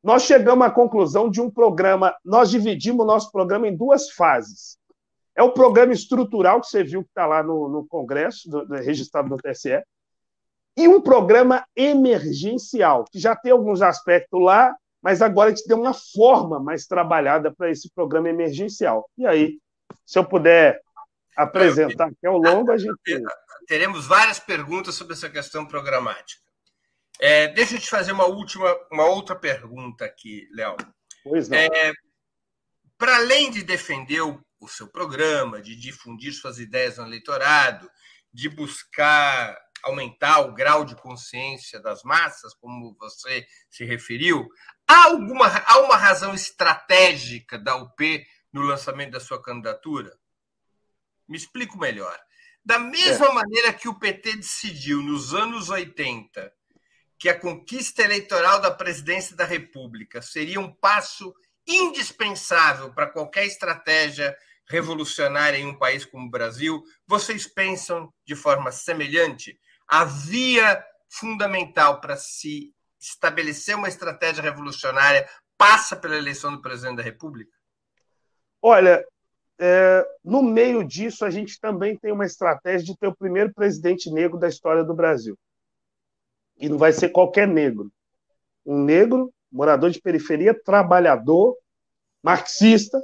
[0.01, 4.77] nós chegamos à conclusão de um programa, nós dividimos o nosso programa em duas fases.
[5.35, 9.29] É o programa estrutural que você viu que está lá no, no Congresso, do, registrado
[9.29, 9.83] no TSE,
[10.77, 15.75] e um programa emergencial, que já tem alguns aspectos lá, mas agora a gente tem
[15.75, 19.09] uma forma mais trabalhada para esse programa emergencial.
[19.17, 19.59] E aí,
[20.05, 20.79] se eu puder
[21.35, 22.97] apresentar aqui ao longo, a gente.
[23.67, 26.41] Teremos várias perguntas sobre essa questão programática.
[27.19, 30.77] É, deixa eu te fazer uma última, uma outra pergunta aqui, Léo.
[31.23, 31.57] Pois não.
[31.57, 31.93] É,
[32.97, 37.89] para além de defender o o seu programa, de difundir suas ideias no eleitorado,
[38.33, 44.45] de buscar aumentar o grau de consciência das massas, como você se referiu,
[44.85, 50.18] há alguma há uma razão estratégica da UP no lançamento da sua candidatura?
[51.29, 52.17] Me explico melhor.
[52.65, 53.33] Da mesma é.
[53.33, 56.51] maneira que o PT decidiu nos anos 80
[57.17, 61.33] que a conquista eleitoral da presidência da República seria um passo
[61.67, 64.35] indispensável para qualquer estratégia
[64.69, 69.59] revolucionária em um país como o Brasil, vocês pensam de forma semelhante?
[69.89, 77.03] a via fundamental para se estabelecer uma estratégia revolucionária passa pela eleição do presidente da
[77.03, 77.51] República?
[78.61, 79.03] Olha,
[79.59, 84.09] é, no meio disso, a gente também tem uma estratégia de ter o primeiro presidente
[84.09, 85.37] negro da história do Brasil.
[86.57, 87.91] E não vai ser qualquer negro.
[88.65, 91.57] Um negro, morador de periferia, trabalhador,
[92.23, 93.01] marxista,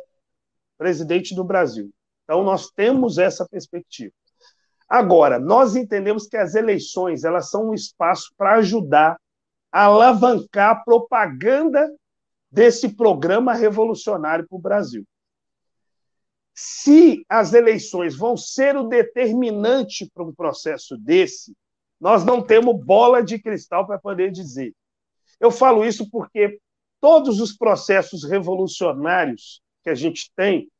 [0.77, 1.91] presidente do Brasil.
[2.23, 4.13] Então, nós temos essa perspectiva.
[4.87, 9.19] Agora, nós entendemos que as eleições elas são um espaço para ajudar
[9.71, 11.93] a alavancar a propaganda
[12.49, 15.05] desse programa revolucionário para o Brasil.
[16.57, 21.53] Se as eleições vão ser o determinante para um processo desse,
[21.99, 24.73] nós não temos bola de cristal para poder dizer.
[25.37, 26.57] Eu falo isso porque
[27.01, 30.71] todos os processos revolucionários que a gente tem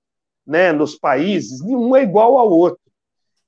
[0.48, 2.80] né, nos países, nenhum é igual ao outro.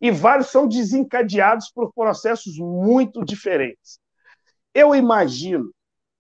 [0.02, 4.00] E vários são desencadeados por processos muito diferentes.
[4.74, 5.72] Eu imagino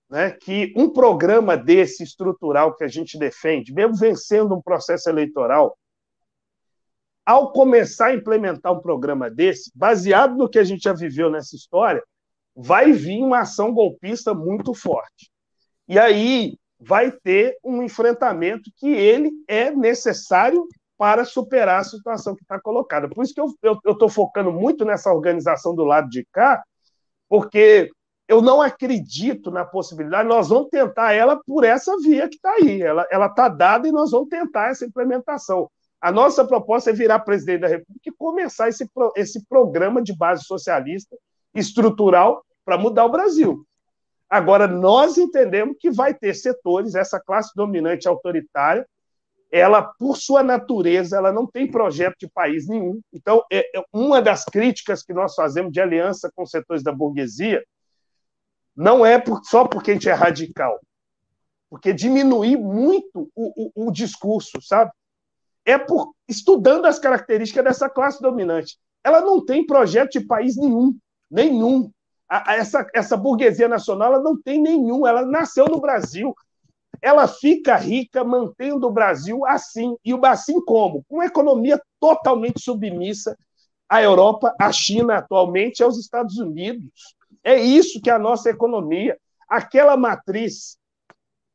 [0.09, 5.77] né, que um programa desse estrutural que a gente defende, mesmo vencendo um processo eleitoral,
[7.27, 11.57] ao começar a implementar um programa desse, baseado no que a gente já viveu nessa
[11.57, 12.01] história,
[12.55, 15.29] vai vir uma ação golpista muito forte.
[15.89, 20.65] E aí vai ter um enfrentamento que ele é necessário
[20.97, 23.09] para superar a situação que está colocada.
[23.09, 26.63] Por isso que eu estou focando muito nessa organização do lado de cá,
[27.27, 27.91] porque
[28.25, 32.81] eu não acredito na possibilidade, nós vamos tentar ela por essa via que está aí.
[32.81, 35.69] Ela está dada e nós vamos tentar essa implementação.
[35.99, 40.43] A nossa proposta é virar presidente da República e começar esse, esse programa de base
[40.43, 41.17] socialista
[41.53, 43.65] estrutural para mudar o Brasil.
[44.29, 48.85] Agora, nós entendemos que vai ter setores, essa classe dominante autoritária,
[49.49, 52.99] ela, por sua natureza, ela não tem projeto de país nenhum.
[53.13, 57.63] Então, é, é uma das críticas que nós fazemos de aliança com setores da burguesia
[58.75, 60.79] não é por, só porque a gente é radical,
[61.67, 64.91] porque diminuir muito o, o, o discurso, sabe?
[65.67, 68.77] É por estudando as características dessa classe dominante.
[69.03, 70.97] Ela não tem projeto de país nenhum,
[71.29, 71.91] nenhum.
[72.29, 75.05] A, a, essa, essa burguesia nacional ela não tem nenhum.
[75.05, 76.33] Ela nasceu no Brasil.
[77.01, 79.97] Ela fica rica mantendo o Brasil assim.
[80.05, 81.03] E o assim como?
[81.05, 83.37] Com uma economia totalmente submissa
[83.89, 87.13] à Europa, à China atualmente, aos Estados Unidos.
[87.43, 89.17] É isso que é a nossa economia.
[89.49, 90.77] Aquela matriz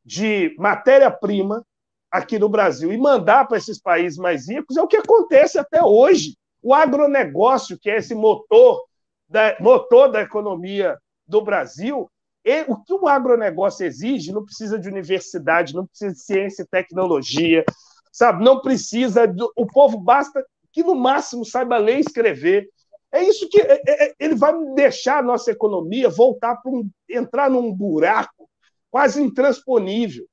[0.04, 1.64] de matéria-prima
[2.12, 5.82] aqui no Brasil e mandar para esses países mais ricos é o que acontece até
[5.82, 6.36] hoje.
[6.62, 8.84] O agronegócio, que é esse motor
[9.26, 12.08] da, motor da economia do Brasil,
[12.44, 16.66] e, o que o agronegócio exige não precisa de universidade, não precisa de ciência e
[16.66, 17.64] tecnologia,
[18.12, 18.44] sabe?
[18.44, 19.26] Não precisa.
[19.26, 22.68] Do, o povo basta que no máximo saiba ler e escrever.
[23.10, 27.48] É isso que é, é, ele vai deixar a nossa economia voltar para um, entrar
[27.48, 28.48] num buraco
[28.90, 30.26] quase intransponível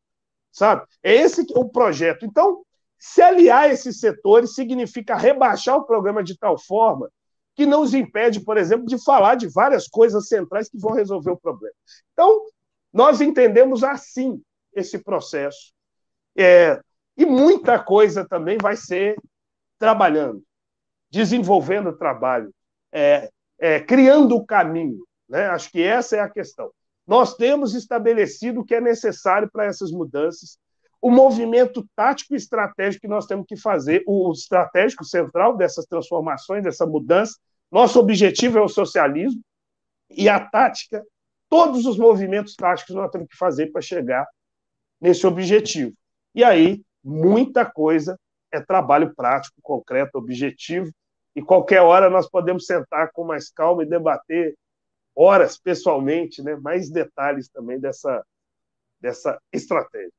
[0.52, 0.86] sabe?
[1.04, 2.26] É esse o projeto.
[2.26, 2.64] Então,
[2.98, 7.10] se aliar esses setores significa rebaixar o programa de tal forma
[7.56, 11.32] que não os impede, por exemplo, de falar de várias coisas centrais que vão resolver
[11.32, 11.76] o problema.
[12.14, 12.46] Então,
[12.92, 14.42] nós entendemos assim
[14.74, 15.74] esse processo.
[16.38, 16.80] É,
[17.18, 19.18] e muita coisa também vai ser
[19.78, 20.42] trabalhando,
[21.12, 22.54] desenvolvendo o trabalho,
[22.94, 25.06] é, é, criando o caminho.
[25.28, 25.48] Né?
[25.48, 26.72] Acho que essa é a questão.
[27.10, 30.60] Nós temos estabelecido o que é necessário para essas mudanças,
[31.02, 36.64] o movimento tático e estratégico que nós temos que fazer, o estratégico central dessas transformações,
[36.64, 37.36] dessa mudança.
[37.72, 39.42] Nosso objetivo é o socialismo
[40.08, 41.04] e a tática,
[41.50, 44.28] todos os movimentos táticos nós temos que fazer para chegar
[45.02, 45.92] nesse objetivo.
[46.36, 48.20] E aí, muita coisa
[48.52, 50.92] é trabalho prático, concreto, objetivo,
[51.36, 54.56] e qualquer hora nós podemos sentar com mais calma e debater
[55.20, 58.26] horas pessoalmente, né, mais detalhes também dessa,
[59.02, 60.14] dessa estratégia.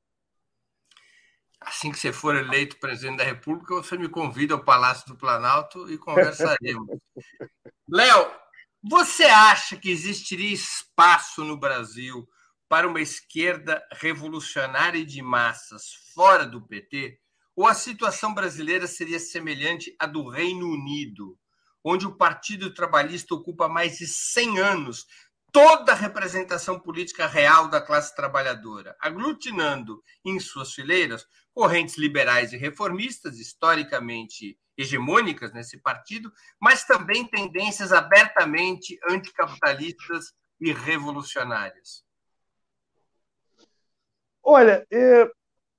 [1.59, 5.91] Assim que você for eleito presidente da República, você me convida ao Palácio do Planalto
[5.91, 6.99] e conversaremos.
[7.89, 8.31] Léo,
[8.83, 12.29] você acha que existiria espaço no Brasil
[12.69, 17.19] para uma esquerda revolucionária de massas fora do PT?
[17.57, 21.39] Ou a situação brasileira seria semelhante à do Reino Unido,
[21.85, 25.07] onde o Partido Trabalhista ocupa mais de 100 anos
[25.53, 32.57] toda a representação política real da classe trabalhadora, aglutinando em suas fileiras correntes liberais e
[32.57, 42.05] reformistas, historicamente hegemônicas nesse partido, mas também tendências abertamente anticapitalistas e revolucionárias.
[44.43, 45.31] Olha, é,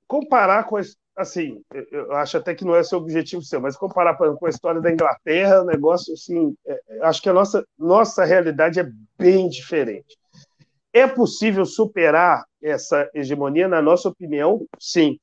[0.05, 0.81] comparar com a,
[1.15, 4.81] assim, eu acho até que não é seu objetivo seu, mas comparar com a história
[4.81, 9.49] da Inglaterra, o negócio, assim, é, é, acho que a nossa, nossa realidade é bem
[9.49, 10.17] diferente.
[10.93, 13.67] É possível superar essa hegemonia?
[13.67, 15.17] Na nossa opinião, sim.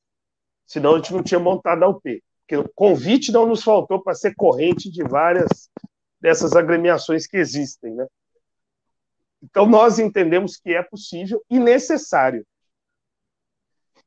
[0.65, 2.23] Senão a gente não tinha montado a UP.
[2.41, 5.69] Porque o convite não nos faltou para ser corrente de várias
[6.19, 8.07] dessas agremiações que existem, né?
[9.41, 12.45] Então nós entendemos que é possível e necessário.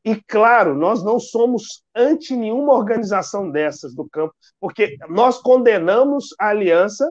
[0.05, 6.49] E claro, nós não somos anti nenhuma organização dessas do campo, porque nós condenamos a
[6.49, 7.11] aliança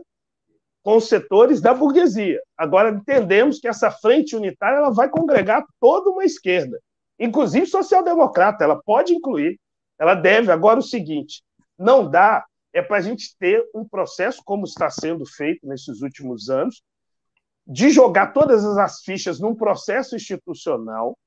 [0.83, 2.41] com os setores da burguesia.
[2.57, 6.79] Agora entendemos que essa frente unitária ela vai congregar toda uma esquerda,
[7.17, 9.59] inclusive social-democrata, ela pode incluir,
[9.97, 10.51] ela deve.
[10.51, 11.43] Agora o seguinte,
[11.77, 16.49] não dá é para a gente ter um processo como está sendo feito nesses últimos
[16.49, 16.81] anos,
[17.67, 21.17] de jogar todas as fichas num processo institucional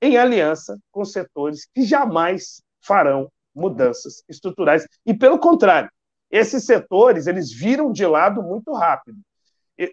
[0.00, 4.86] em aliança com setores que jamais farão mudanças estruturais.
[5.04, 5.90] E, pelo contrário,
[6.30, 9.18] esses setores eles viram de lado muito rápido.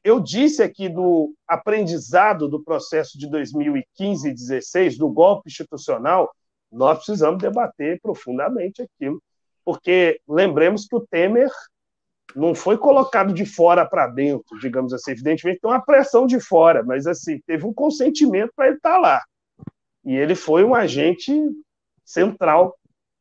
[0.04, 6.34] Eu disse aqui do aprendizado do processo de 2015 e 2016, do golpe institucional,
[6.72, 9.22] nós precisamos debater profundamente aquilo,
[9.64, 11.52] porque lembremos que o Temer
[12.36, 15.12] não foi colocado de fora para dentro, digamos assim.
[15.12, 18.98] Evidentemente, tem uma pressão de fora, mas assim teve um consentimento para ele estar tá
[18.98, 19.22] lá.
[20.06, 21.34] E ele foi um agente
[22.04, 22.78] central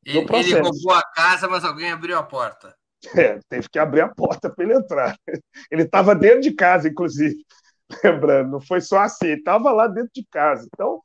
[0.06, 0.56] no processo.
[0.56, 2.74] Ele roubou a casa, mas alguém abriu a porta.
[3.14, 5.14] É, teve que abrir a porta para ele entrar.
[5.70, 7.36] Ele estava dentro de casa, inclusive.
[8.02, 10.66] Lembrando, não foi só assim, ele estava lá dentro de casa.
[10.72, 11.02] Então,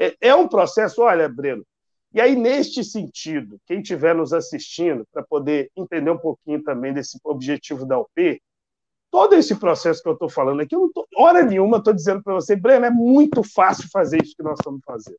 [0.00, 1.64] é, é um processo, olha, Breno,
[2.12, 7.18] e aí, neste sentido, quem estiver nos assistindo, para poder entender um pouquinho também desse
[7.22, 8.42] objetivo da UP,
[9.10, 12.22] todo esse processo que eu estou falando aqui, eu não tô, hora nenhuma estou dizendo
[12.22, 15.18] para você, Breno, é muito fácil fazer isso que nós estamos fazendo.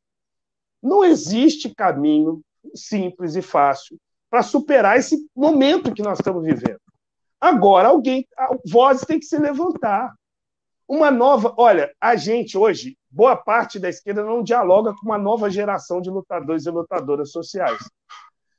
[0.82, 2.40] Não existe caminho
[2.74, 3.98] simples e fácil
[4.30, 6.80] para superar esse momento que nós estamos vivendo.
[7.40, 8.26] Agora, alguém,
[8.66, 10.14] vozes tem que se levantar.
[10.86, 11.54] Uma nova.
[11.56, 16.10] Olha, a gente hoje, boa parte da esquerda não dialoga com uma nova geração de
[16.10, 17.78] lutadores e lutadoras sociais.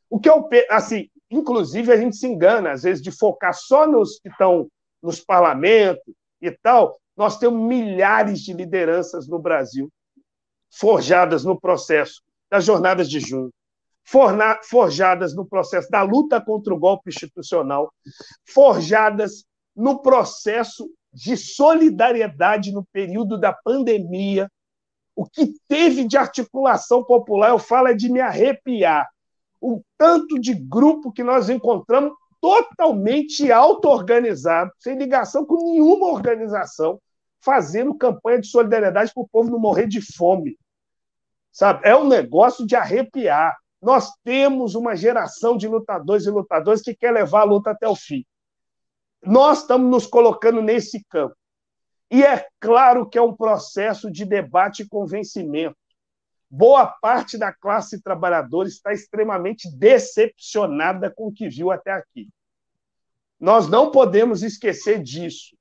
[0.10, 0.48] O que é o.
[0.70, 4.68] Assim, inclusive, a gente se engana, às vezes, de focar só nos que estão
[5.02, 9.92] nos parlamentos e tal, nós temos milhares de lideranças no Brasil
[10.72, 13.52] forjadas no processo das jornadas de junho,
[14.64, 17.94] forjadas no processo da luta contra o golpe institucional,
[18.46, 19.46] forjadas
[19.76, 24.50] no processo de solidariedade no período da pandemia.
[25.16, 29.08] O que teve de articulação popular, eu falo, é de me arrepiar.
[29.60, 37.00] O tanto de grupo que nós encontramos totalmente auto-organizado, sem ligação com nenhuma organização,
[37.40, 40.58] fazendo campanha de solidariedade para o povo não morrer de fome.
[41.52, 41.88] Sabe?
[41.88, 43.56] É um negócio de arrepiar.
[43.82, 47.96] Nós temos uma geração de lutadores e lutadoras que quer levar a luta até o
[47.96, 48.26] fim.
[49.24, 51.36] Nós estamos nos colocando nesse campo.
[52.10, 55.78] E é claro que é um processo de debate e convencimento.
[56.54, 62.28] Boa parte da classe trabalhadora está extremamente decepcionada com o que viu até aqui.
[63.40, 65.56] Nós não podemos esquecer disso.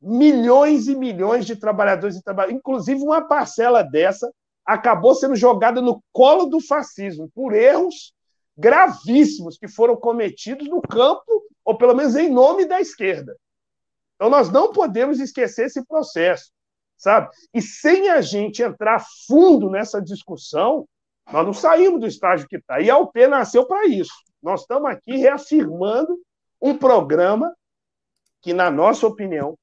[0.00, 4.32] Milhões e milhões de trabalhadores e trabalhadoras, inclusive uma parcela dessa,
[4.64, 8.14] acabou sendo jogada no colo do fascismo por erros
[8.56, 13.36] gravíssimos que foram cometidos no campo, ou pelo menos em nome da esquerda.
[14.14, 16.52] Então nós não podemos esquecer esse processo
[17.00, 17.30] sabe?
[17.52, 20.86] E sem a gente entrar fundo nessa discussão,
[21.32, 22.78] nós não saímos do estágio que está.
[22.80, 24.12] E a UP nasceu para isso.
[24.42, 26.18] Nós estamos aqui reafirmando
[26.60, 27.54] um programa
[28.42, 29.56] que, na nossa opinião,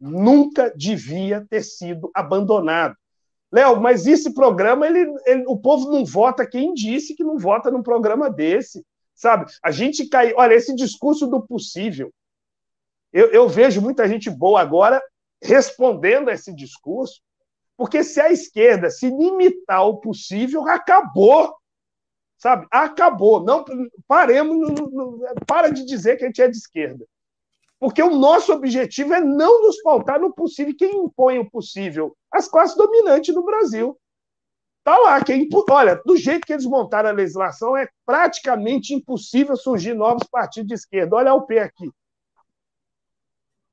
[0.00, 2.96] nunca devia ter sido abandonado.
[3.52, 7.70] Léo, mas esse programa, ele, ele, o povo não vota quem disse que não vota
[7.70, 8.84] num programa desse,
[9.14, 9.50] sabe?
[9.62, 10.32] A gente cai.
[10.36, 12.12] Olha, esse discurso do possível.
[13.12, 15.00] Eu, eu vejo muita gente boa agora
[15.42, 17.20] respondendo a esse discurso,
[17.76, 21.54] porque se a esquerda se limitar ao possível, acabou.
[22.36, 22.66] Sabe?
[22.70, 23.42] Acabou.
[23.42, 23.64] Não
[24.06, 24.58] paremos,
[25.46, 27.06] para de dizer que a gente é de esquerda.
[27.78, 30.74] Porque o nosso objetivo é não nos pautar no possível.
[30.76, 32.14] Quem impõe o possível?
[32.30, 33.98] As classes dominantes do Brasil.
[34.84, 39.94] Tá lá, quem, olha, do jeito que eles montaram a legislação, é praticamente impossível surgir
[39.94, 41.16] novos partidos de esquerda.
[41.16, 41.90] Olha o pé aqui.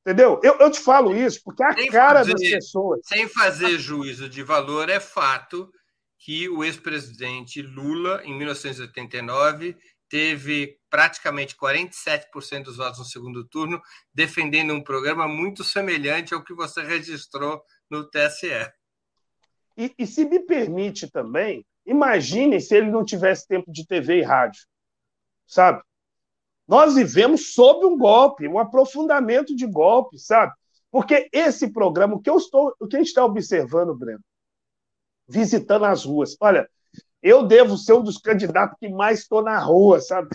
[0.07, 0.39] Entendeu?
[0.41, 3.01] Eu, eu te falo isso porque a sem cara fazer, das pessoas.
[3.03, 5.69] Sem fazer juízo de valor, é fato
[6.17, 9.75] que o ex-presidente Lula, em 1989,
[10.07, 13.81] teve praticamente 47% dos votos no segundo turno,
[14.13, 18.71] defendendo um programa muito semelhante ao que você registrou no TSE.
[19.75, 24.21] E, e se me permite também, Imagine se ele não tivesse tempo de TV e
[24.21, 24.61] rádio,
[25.47, 25.81] sabe?
[26.67, 30.53] Nós vivemos sob um golpe, um aprofundamento de golpe, sabe?
[30.91, 34.19] Porque esse programa, o que eu estou, o que a gente está observando, Breno,
[35.27, 36.35] visitando as ruas.
[36.39, 36.67] Olha,
[37.21, 40.29] eu devo ser um dos candidatos que mais estou na rua, sabe?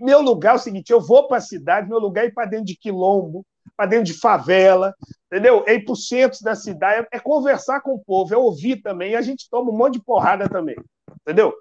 [0.00, 2.46] Meu lugar é o seguinte: eu vou para a cidade, meu lugar é ir para
[2.46, 3.44] dentro de quilombo,
[3.76, 4.94] para dentro de favela,
[5.26, 5.64] entendeu?
[5.66, 9.12] É ir para o centro da cidade, é conversar com o povo, é ouvir também,
[9.12, 10.76] e a gente toma um monte de porrada também,
[11.22, 11.54] entendeu?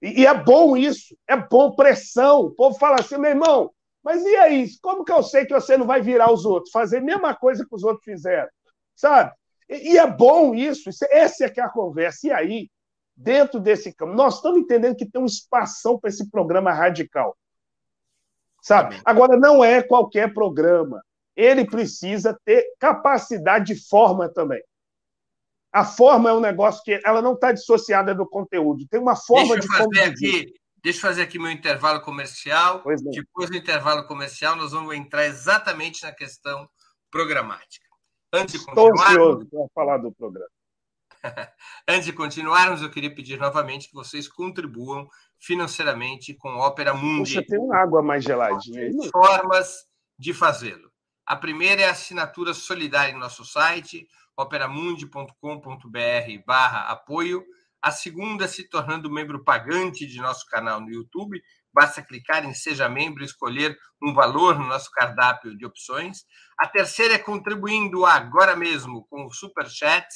[0.00, 2.40] E, e é bom isso, é bom pressão.
[2.40, 3.70] O povo fala assim, meu irmão,
[4.02, 4.68] mas e aí?
[4.80, 6.72] Como que eu sei que você não vai virar os outros?
[6.72, 8.48] Fazer a mesma coisa que os outros fizeram,
[8.94, 9.32] sabe?
[9.68, 12.26] E, e é bom isso, isso essa é que é a conversa.
[12.26, 12.70] E aí,
[13.16, 17.36] dentro desse campo, nós estamos entendendo que tem um espação para esse programa radical.
[18.62, 19.00] Sabe?
[19.04, 21.02] Agora, não é qualquer programa.
[21.36, 24.62] Ele precisa ter capacidade de forma também.
[25.72, 28.86] A forma é um negócio que ela não está dissociada do conteúdo.
[28.88, 32.82] Tem uma forma deixa de fazer aqui, Deixa eu fazer aqui meu intervalo comercial.
[33.10, 36.68] Depois do intervalo comercial, nós vamos entrar exatamente na questão
[37.10, 37.86] programática.
[38.32, 40.48] Antes de Estou ansioso para falar do programa.
[41.88, 45.08] Antes de continuarmos, eu queria pedir novamente que vocês contribuam
[45.38, 47.34] financeiramente com Ópera Mundi.
[47.34, 48.90] Você tem uma água mais geladinha?
[49.10, 49.84] Formas
[50.18, 50.90] de fazê-lo.
[51.26, 54.06] A primeira é a assinatura solidária em nosso site,
[54.38, 57.44] operamundi.com.br barra apoio.
[57.82, 61.40] A segunda, se tornando membro pagante de nosso canal no YouTube.
[61.72, 66.24] Basta clicar em Seja Membro e escolher um valor no nosso cardápio de opções.
[66.58, 70.06] A terceira é contribuindo agora mesmo com o Super Chat.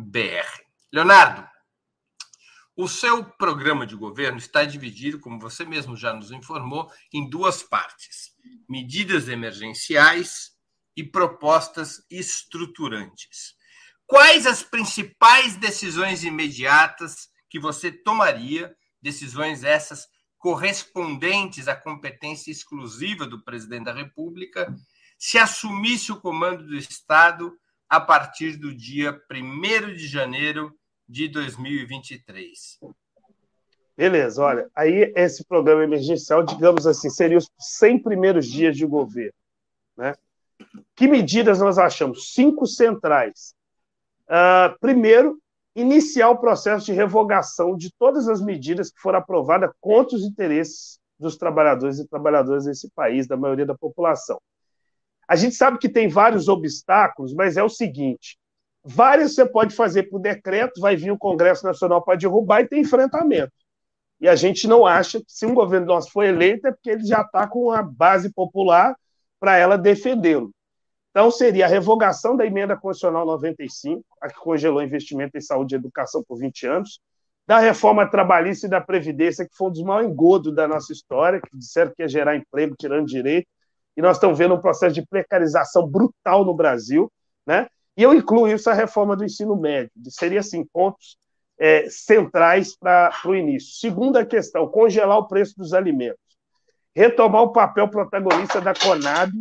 [0.00, 0.46] br.
[0.92, 1.46] Leonardo,
[2.76, 7.62] o seu programa de governo está dividido, como você mesmo já nos informou, em duas
[7.62, 8.32] partes:
[8.68, 10.52] medidas emergenciais
[10.96, 13.54] e propostas estruturantes.
[14.06, 23.44] Quais as principais decisões imediatas que você tomaria, decisões essas correspondentes à competência exclusiva do
[23.44, 24.74] presidente da República,
[25.18, 27.52] se assumisse o comando do Estado
[27.88, 30.74] a partir do dia 1 de janeiro
[31.06, 32.78] de 2023.
[33.96, 39.34] Beleza, olha, aí esse programa emergencial, digamos assim, seria os 100 primeiros dias de governo.
[39.94, 40.14] Né?
[40.96, 42.32] Que medidas nós achamos?
[42.32, 43.54] Cinco centrais.
[44.22, 45.38] Uh, primeiro,
[45.74, 50.98] iniciar o processo de revogação de todas as medidas que foram aprovadas contra os interesses
[51.18, 54.40] dos trabalhadores e trabalhadoras desse país, da maioria da população.
[55.28, 58.38] A gente sabe que tem vários obstáculos, mas é o seguinte:
[58.82, 62.80] vários você pode fazer por decreto, vai vir o Congresso Nacional para derrubar e tem
[62.80, 63.52] enfrentamento.
[64.20, 67.04] E a gente não acha que se um governo nosso for eleito é porque ele
[67.04, 68.94] já está com a base popular
[69.38, 70.50] para ela defendê-lo.
[71.10, 75.78] Então, seria a revogação da emenda constitucional 95, a que congelou investimento em saúde e
[75.78, 77.00] educação por 20 anos,
[77.46, 81.40] da reforma trabalhista e da Previdência, que foi um dos maiores engodos da nossa história,
[81.40, 83.48] que disseram que ia gerar emprego, tirando direito,
[83.96, 87.10] e nós estamos vendo um processo de precarização brutal no Brasil,
[87.44, 87.66] né?
[87.96, 91.18] E eu incluo isso a reforma do ensino médio, seria assim, pontos
[91.58, 93.74] é, centrais para o início.
[93.80, 96.20] Segunda questão, congelar o preço dos alimentos.
[96.94, 99.32] Retomar o papel protagonista da Conab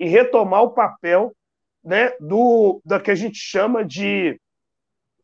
[0.00, 1.32] e retomar o papel
[1.84, 4.40] né, do, do que a gente chama de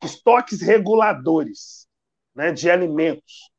[0.05, 1.89] estoques reguladores
[2.35, 3.51] né, de alimentos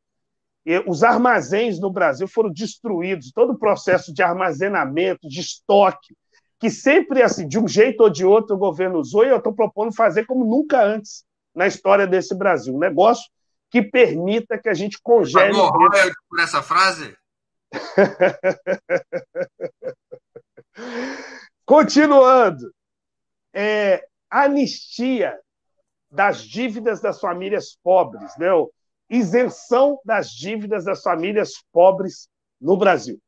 [0.85, 6.13] os armazéns no Brasil foram destruídos, todo o processo de armazenamento, de estoque,
[6.59, 9.53] que sempre, assim, de um jeito ou de outro, o governo usou, e eu estou
[9.53, 11.23] propondo fazer como nunca antes
[11.55, 12.75] na história desse Brasil.
[12.75, 13.29] Um negócio
[13.69, 15.53] que permita que a gente congele.
[15.53, 15.71] Pagou
[16.29, 17.15] por essa frase?
[21.65, 22.73] Continuando.
[23.53, 25.39] É, anistia
[26.11, 28.37] das dívidas das famílias pobres.
[28.37, 28.47] Né?
[29.09, 32.27] isenção das dívidas das famílias pobres
[32.59, 33.19] no Brasil.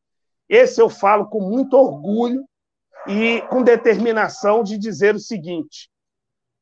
[0.47, 2.43] Esse eu falo com muito orgulho
[3.07, 5.89] e com determinação de dizer o seguinte: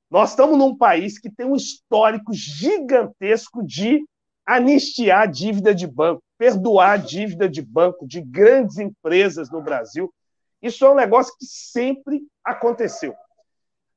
[0.09, 4.03] nós estamos num país que tem um histórico gigantesco de
[4.45, 10.13] anistiar dívida de banco, perdoar dívida de banco de grandes empresas no Brasil.
[10.61, 13.13] Isso é um negócio que sempre aconteceu.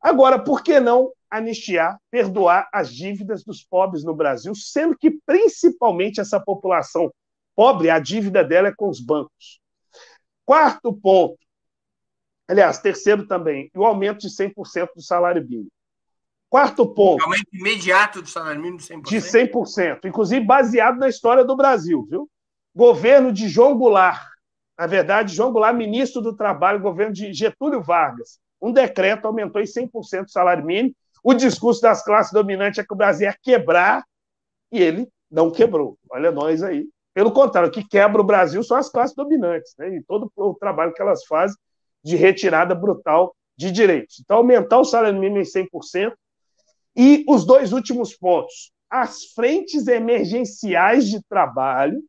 [0.01, 6.21] Agora, por que não anistiar, perdoar as dívidas dos pobres no Brasil, sendo que principalmente
[6.21, 7.13] essa população
[7.55, 9.61] pobre, a dívida dela é com os bancos.
[10.45, 11.39] Quarto ponto,
[12.49, 15.71] aliás, terceiro também, o aumento de 100% do salário mínimo.
[16.49, 17.23] Quarto ponto.
[17.23, 19.03] Aumento imediato do salário mínimo de 100%.
[19.03, 22.29] De 100%, inclusive baseado na história do Brasil, viu?
[22.75, 24.30] Governo de João Goulart,
[24.81, 28.41] na verdade, João Goulart, ministro do Trabalho, governo de Getúlio Vargas.
[28.59, 30.97] Um decreto aumentou em 100% o salário mínimo.
[31.23, 34.03] O discurso das classes dominantes é que o Brasil ia quebrar,
[34.73, 35.99] e ele não quebrou.
[36.11, 36.89] Olha nós aí.
[37.13, 39.97] Pelo contrário, o que quebra o Brasil são as classes dominantes, né?
[39.97, 41.59] e todo o trabalho que elas fazem
[42.03, 44.19] de retirada brutal de direitos.
[44.21, 46.15] Então, aumentar o salário mínimo em 100%.
[46.97, 52.03] E os dois últimos pontos: as frentes emergenciais de trabalho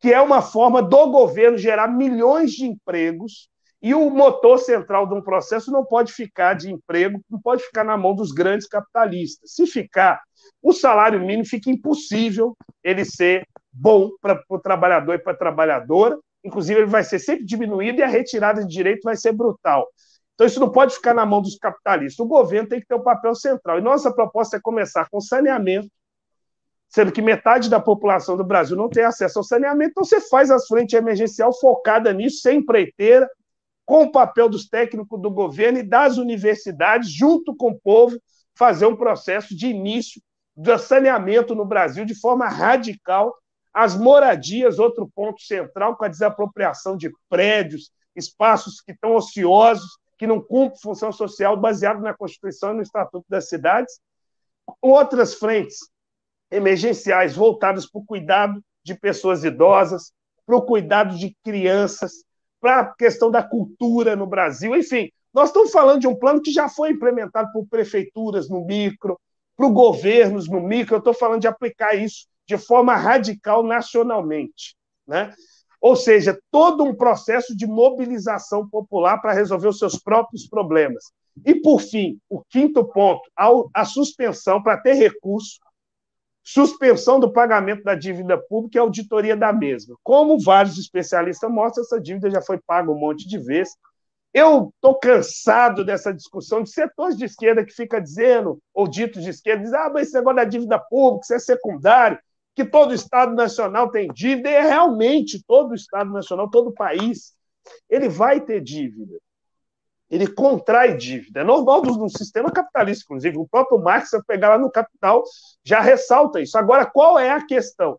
[0.00, 3.48] que é uma forma do governo gerar milhões de empregos,
[3.80, 7.84] e o motor central de um processo não pode ficar de emprego, não pode ficar
[7.84, 9.52] na mão dos grandes capitalistas.
[9.52, 10.20] Se ficar,
[10.60, 16.18] o salário mínimo fica impossível ele ser bom para o trabalhador e para a trabalhadora,
[16.42, 19.86] inclusive ele vai ser sempre diminuído e a retirada de direito vai ser brutal.
[20.34, 22.24] Então, isso não pode ficar na mão dos capitalistas.
[22.24, 23.78] O governo tem que ter o um papel central.
[23.78, 25.88] E nossa proposta é começar com saneamento,
[26.88, 30.50] sendo que metade da população do Brasil não tem acesso ao saneamento, então você faz
[30.50, 33.28] as frentes emergencial focada nisso, sem empreiteira,
[33.84, 38.18] com o papel dos técnicos do governo e das universidades, junto com o povo,
[38.54, 40.20] fazer um processo de início
[40.56, 43.34] do saneamento no Brasil de forma radical.
[43.72, 50.26] As moradias, outro ponto central, com a desapropriação de prédios, espaços que estão ociosos, que
[50.26, 54.00] não cumprem função social, baseado na Constituição e no Estatuto das Cidades.
[54.82, 55.78] Outras frentes,
[56.50, 60.12] emergenciais voltadas para o cuidado de pessoas idosas,
[60.46, 62.24] para o cuidado de crianças,
[62.60, 64.74] para a questão da cultura no Brasil.
[64.74, 69.20] Enfim, nós estamos falando de um plano que já foi implementado por prefeituras no micro,
[69.56, 70.94] por governos no micro.
[70.94, 74.74] Eu estou falando de aplicar isso de forma radical nacionalmente.
[75.06, 75.32] Né?
[75.80, 81.12] Ou seja, todo um processo de mobilização popular para resolver os seus próprios problemas.
[81.44, 83.22] E, por fim, o quinto ponto,
[83.72, 85.60] a suspensão para ter recurso
[86.50, 89.94] suspensão do pagamento da dívida pública e auditoria da mesma.
[90.02, 93.76] Como vários especialistas mostram, essa dívida já foi paga um monte de vezes.
[94.32, 99.28] Eu estou cansado dessa discussão de setores de esquerda que fica dizendo, ou ditos de
[99.28, 102.18] esquerda, diz, ah, mas esse negócio da dívida pública, isso é secundário,
[102.56, 107.34] que todo Estado Nacional tem dívida, e é realmente todo Estado Nacional, todo país,
[107.90, 109.18] ele vai ter dívida
[110.10, 111.40] ele contrai dívida.
[111.40, 113.36] É normal no sistema capitalista, inclusive.
[113.36, 115.22] O próprio Marx, se pegar lá no Capital,
[115.62, 116.56] já ressalta isso.
[116.56, 117.98] Agora, qual é a questão?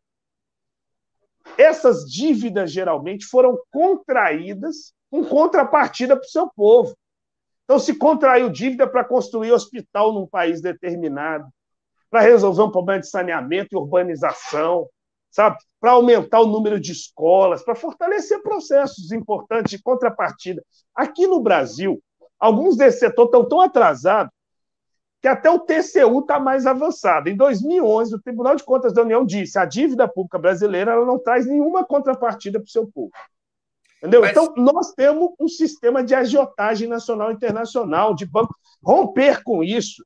[1.57, 6.95] Essas dívidas, geralmente, foram contraídas com contrapartida para o seu povo.
[7.63, 11.47] Então, se contraiu dívida para construir hospital num país determinado,
[12.09, 14.89] para resolver um problema de saneamento e urbanização,
[15.29, 15.57] sabe?
[15.79, 20.63] Para aumentar o número de escolas, para fortalecer processos importantes de contrapartida.
[20.95, 22.01] Aqui no Brasil,
[22.39, 24.31] alguns desses setores estão tão atrasados
[25.21, 27.29] que até o TCU está mais avançado.
[27.29, 31.19] Em 2011, o Tribunal de Contas da União disse a dívida pública brasileira ela não
[31.19, 33.11] traz nenhuma contrapartida para o seu povo.
[33.97, 34.21] Entendeu?
[34.21, 34.31] Mas...
[34.31, 38.55] Então, nós temos um sistema de agiotagem nacional e internacional, de banco.
[38.81, 40.03] Romper com isso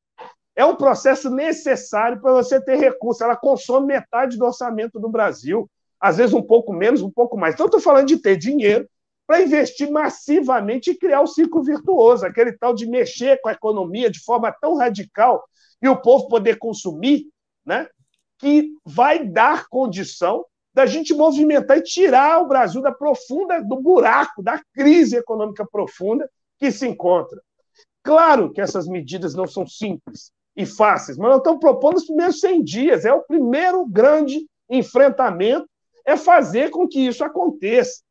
[0.56, 3.24] é um processo necessário para você ter recurso.
[3.24, 7.54] Ela consome metade do orçamento do Brasil, às vezes um pouco menos, um pouco mais.
[7.54, 8.88] Então, estou falando de ter dinheiro
[9.26, 13.54] para investir massivamente e criar o um ciclo virtuoso, aquele tal de mexer com a
[13.54, 15.44] economia de forma tão radical
[15.82, 17.28] e o povo poder consumir,
[17.66, 17.88] né,
[18.38, 24.44] que vai dar condição da gente movimentar e tirar o Brasil da profunda do buraco,
[24.44, 26.30] da crise econômica profunda
[26.60, 27.42] que se encontra.
[28.02, 32.40] Claro que essas medidas não são simples, e fáceis, mas nós estamos propondo os primeiros
[32.40, 33.06] 100 dias.
[33.06, 35.68] É o primeiro grande enfrentamento,
[36.06, 38.02] é fazer com que isso aconteça.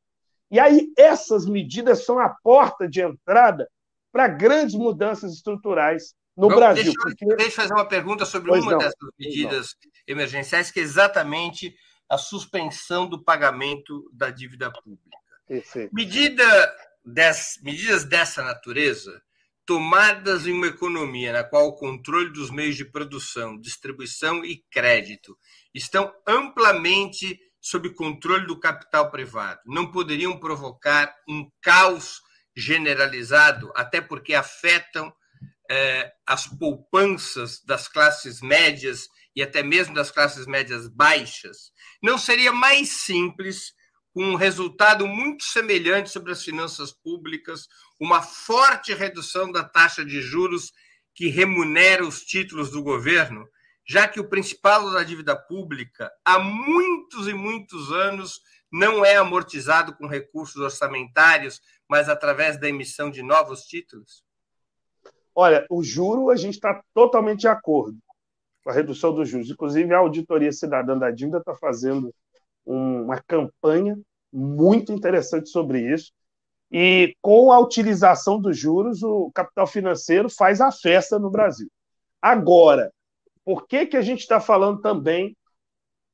[0.50, 3.68] E aí, essas medidas são a porta de entrada
[4.10, 6.84] para grandes mudanças estruturais no Brasil.
[6.84, 7.24] Deixa, porque...
[7.36, 9.76] deixa eu fazer uma pergunta sobre pois uma não, dessas medidas
[10.06, 11.74] emergenciais, que é exatamente
[12.08, 15.18] a suspensão do pagamento da dívida pública.
[15.92, 16.44] Medida
[17.04, 19.22] des, medidas dessa natureza
[19.72, 25.34] tomadas em uma economia na qual o controle dos meios de produção, distribuição e crédito
[25.72, 32.20] estão amplamente sob controle do capital privado, não poderiam provocar um caos
[32.54, 35.10] generalizado, até porque afetam
[35.70, 42.52] eh, as poupanças das classes médias e até mesmo das classes médias baixas, não seria
[42.52, 43.72] mais simples
[44.12, 47.66] com um resultado muito semelhante sobre as finanças públicas,
[48.02, 50.72] uma forte redução da taxa de juros
[51.14, 53.48] que remunera os títulos do governo,
[53.86, 58.40] já que o principal da dívida pública há muitos e muitos anos
[58.72, 64.24] não é amortizado com recursos orçamentários, mas através da emissão de novos títulos?
[65.32, 67.96] Olha, o juro a gente está totalmente de acordo
[68.64, 69.48] com a redução dos juros.
[69.48, 72.12] Inclusive, a Auditoria Cidadã da Dívida está fazendo
[72.66, 73.96] uma campanha
[74.32, 76.12] muito interessante sobre isso.
[76.72, 81.68] E com a utilização dos juros, o capital financeiro faz a festa no Brasil.
[82.20, 82.90] Agora,
[83.44, 85.36] por que, que a gente está falando também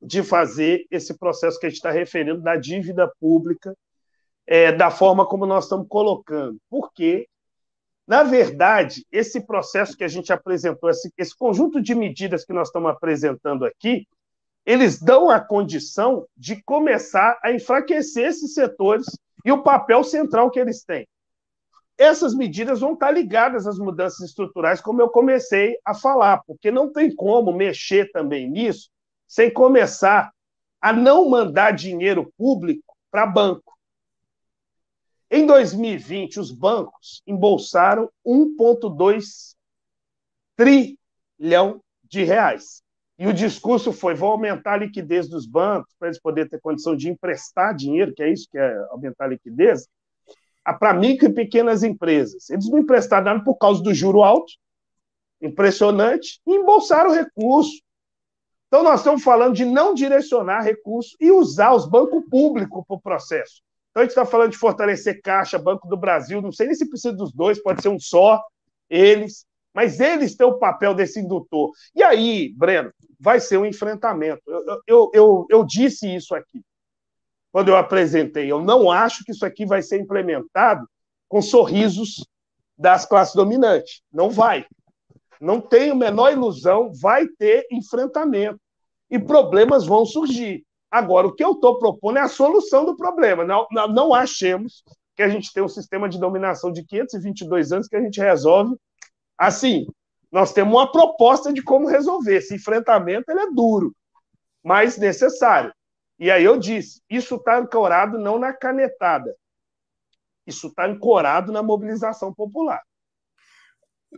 [0.03, 3.73] de fazer esse processo que a gente está referindo da dívida pública,
[4.49, 6.59] é, da forma como nós estamos colocando?
[6.69, 7.29] Porque,
[8.05, 12.67] na verdade, esse processo que a gente apresentou, esse, esse conjunto de medidas que nós
[12.67, 14.09] estamos apresentando aqui,
[14.67, 19.07] eles dão a condição de começar a enfraquecer esses setores
[19.45, 21.07] e o papel central que eles têm.
[21.97, 26.93] Essas medidas vão estar ligadas às mudanças estruturais, como eu comecei a falar, porque não
[26.93, 28.91] tem como mexer também nisso
[29.27, 30.33] sem começar
[30.81, 33.77] a não mandar dinheiro público para banco.
[35.31, 39.55] Em 2020, os bancos embolsaram 1,2
[40.57, 42.83] trilhão de reais.
[43.19, 46.97] E o discurso foi: vou aumentar a liquidez dos bancos para eles poderem ter condição
[46.97, 49.89] de emprestar dinheiro, que é isso que é aumentar a liquidez,
[50.79, 52.49] para micro e pequenas empresas.
[52.51, 54.53] Eles não emprestaram nada por causa do juro alto,
[55.41, 57.83] impressionante, e embolsaram recurso.
[58.69, 63.01] Então, nós estamos falando de não direcionar recurso e usar os bancos públicos para o
[63.01, 63.63] processo.
[63.91, 66.89] Então, a gente está falando de fortalecer Caixa, Banco do Brasil, não sei nem se
[66.89, 68.41] precisa dos dois, pode ser um só,
[68.91, 71.71] eles, mas eles têm o papel desse indutor.
[71.95, 74.43] E aí, Breno, vai ser um enfrentamento.
[74.47, 76.63] Eu, eu, eu, eu disse isso aqui,
[77.53, 78.51] quando eu apresentei.
[78.51, 80.89] Eu não acho que isso aqui vai ser implementado
[81.29, 82.25] com sorrisos
[82.77, 84.03] das classes dominantes.
[84.13, 84.67] Não vai.
[85.41, 88.61] Não tenho a menor ilusão, vai ter enfrentamento.
[89.11, 90.65] E problemas vão surgir.
[90.91, 93.45] Agora, o que eu estou propondo é a solução do problema.
[93.45, 94.83] Não, não, não achemos
[95.17, 98.77] que a gente tem um sistema de dominação de 522 anos que a gente resolve
[99.39, 99.87] assim,
[100.31, 102.37] nós temos uma proposta de como resolver.
[102.37, 103.95] Esse enfrentamento ele é duro,
[104.63, 105.73] mas necessário.
[106.19, 109.35] E aí eu disse, isso está ancorado não na canetada,
[110.47, 112.83] isso está ancorado na mobilização popular.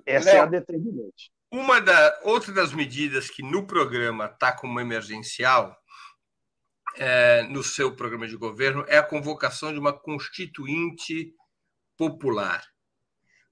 [0.06, 1.32] Essa Léo, é a determinante.
[1.52, 5.76] Uma da outra das medidas que no programa está como emergencial
[6.96, 11.34] é, no seu programa de governo é a convocação de uma constituinte
[11.96, 12.64] popular.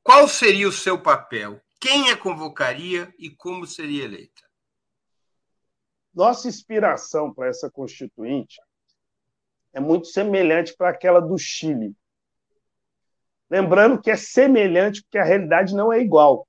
[0.03, 1.61] Qual seria o seu papel?
[1.81, 4.43] Quem a convocaria e como seria eleita?
[6.13, 8.61] Nossa inspiração para essa constituinte
[9.73, 11.95] é muito semelhante para aquela do Chile.
[13.49, 16.47] Lembrando que é semelhante porque a realidade não é igual.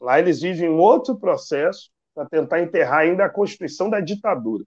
[0.00, 4.64] Lá eles vivem um outro processo para tentar enterrar ainda a constituição da ditadura.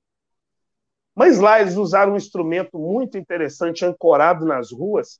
[1.13, 5.19] Mas lá eles usaram um instrumento muito interessante ancorado nas ruas,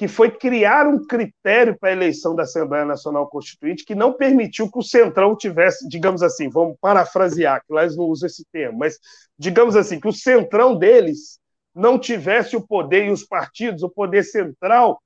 [0.00, 4.70] que foi criar um critério para a eleição da Assembleia Nacional Constituinte que não permitiu
[4.70, 8.78] que o Centrão tivesse, digamos assim, vamos parafrasear, que lá eles não usam esse termo,
[8.78, 8.98] mas
[9.38, 11.38] digamos assim, que o Centrão deles
[11.74, 15.02] não tivesse o poder e os partidos, o poder central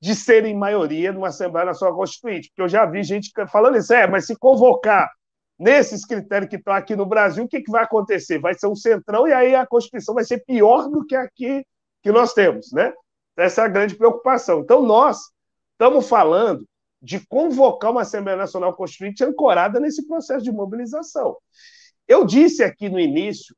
[0.00, 2.48] de serem maioria numa Assembleia Nacional Constituinte.
[2.48, 5.10] Porque eu já vi gente falando isso, é, mas se convocar
[5.58, 8.38] nesses critérios que estão aqui no Brasil, o que, que vai acontecer?
[8.38, 11.62] Vai ser um centrão e aí a Constituição vai ser pior do que aqui
[12.02, 12.90] que nós temos, né?
[13.40, 14.60] Essa é a grande preocupação.
[14.60, 15.30] Então, nós
[15.72, 16.68] estamos falando
[17.00, 21.38] de convocar uma Assembleia Nacional Constituinte ancorada nesse processo de mobilização.
[22.06, 23.56] Eu disse aqui no início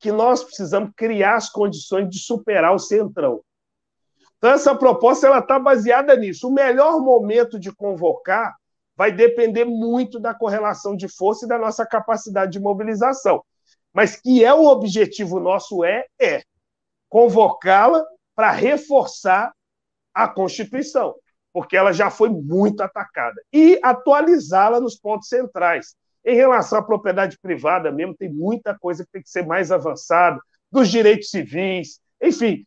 [0.00, 3.42] que nós precisamos criar as condições de superar o centrão.
[4.38, 6.48] Então, essa proposta ela está baseada nisso.
[6.48, 8.56] O melhor momento de convocar
[8.96, 13.44] vai depender muito da correlação de força e da nossa capacidade de mobilização.
[13.92, 16.42] Mas que é o objetivo nosso é é
[17.08, 18.04] convocá-la
[18.38, 19.52] para reforçar
[20.14, 21.16] a Constituição,
[21.52, 25.96] porque ela já foi muito atacada, e atualizá-la nos pontos centrais.
[26.24, 30.38] Em relação à propriedade privada mesmo, tem muita coisa que tem que ser mais avançada,
[30.70, 32.64] dos direitos civis, enfim,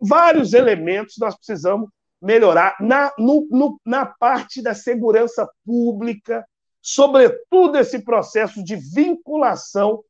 [0.00, 1.90] vários elementos nós precisamos
[2.22, 6.46] melhorar na, no, no, na parte da segurança pública,
[6.80, 10.00] sobretudo esse processo de vinculação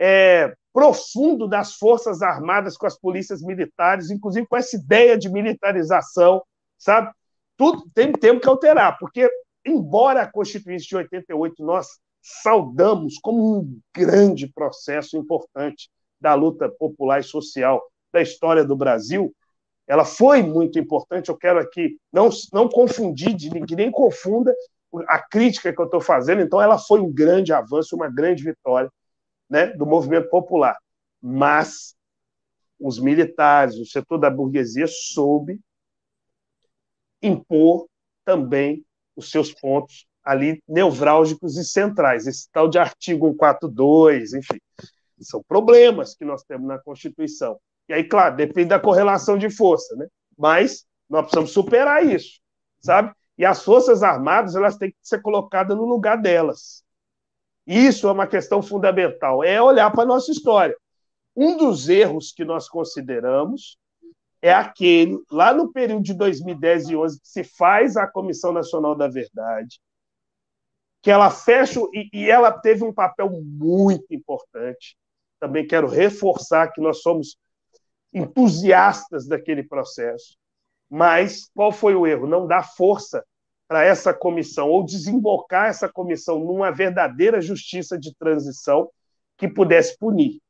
[0.00, 6.42] é, profundo das Forças Armadas com as polícias militares, inclusive com essa ideia de militarização,
[6.76, 7.10] sabe?
[7.56, 9.26] Tudo tem, temos que alterar, porque,
[9.64, 11.86] embora a Constituição de 88 nós
[12.20, 15.88] saudamos como um grande processo importante
[16.20, 19.34] da luta popular e social da história do Brasil,
[19.88, 21.30] ela foi muito importante.
[21.30, 24.54] Eu quero aqui não, não confundir, ninguém nem confunda
[25.08, 26.42] a crítica que eu estou fazendo.
[26.42, 28.90] Então, ela foi um grande avanço, uma grande vitória
[29.48, 30.76] né, do movimento popular.
[31.20, 31.94] Mas
[32.78, 35.60] os militares, o setor da burguesia soube
[37.22, 37.86] impor
[38.24, 38.84] também
[39.16, 42.26] os seus pontos ali nevrálgicos e centrais.
[42.26, 44.58] Esse tal de artigo 142, enfim,
[45.20, 47.58] são problemas que nós temos na Constituição.
[47.88, 50.06] E aí, claro, depende da correlação de força, né?
[50.36, 52.40] Mas nós precisamos superar isso,
[52.80, 53.14] sabe?
[53.38, 56.82] E as Forças Armadas, elas têm que ser colocadas no lugar delas.
[57.66, 60.76] Isso é uma questão fundamental, é olhar para a nossa história.
[61.34, 63.76] Um dos erros que nós consideramos
[64.40, 68.94] é aquele, lá no período de 2010 e 11, que se faz a Comissão Nacional
[68.94, 69.80] da Verdade,
[71.02, 74.96] que ela fecha, e, e ela teve um papel muito importante.
[75.40, 77.36] Também quero reforçar que nós somos
[78.12, 80.36] entusiastas daquele processo.
[80.88, 82.26] Mas qual foi o erro?
[82.26, 83.24] Não dar força
[83.68, 88.90] para essa comissão, ou desembocar essa comissão numa verdadeira justiça de transição
[89.36, 90.40] que pudesse punir.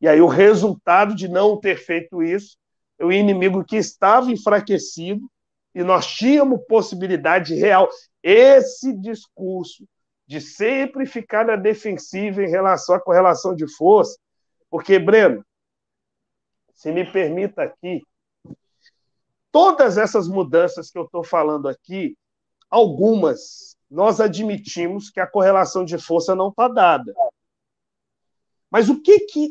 [0.00, 2.56] E aí o resultado de não ter feito isso
[2.98, 5.30] é o inimigo que estava enfraquecido
[5.74, 7.88] e nós tínhamos possibilidade real.
[8.22, 9.86] Esse discurso
[10.26, 14.18] de sempre ficar na defensiva em relação à correlação de força,
[14.70, 15.44] porque, Breno,
[16.74, 18.02] se me permita aqui,
[19.50, 22.16] todas essas mudanças que eu estou falando aqui,
[22.72, 27.14] algumas nós admitimos que a correlação de força não está dada.
[28.70, 29.50] Mas o que que.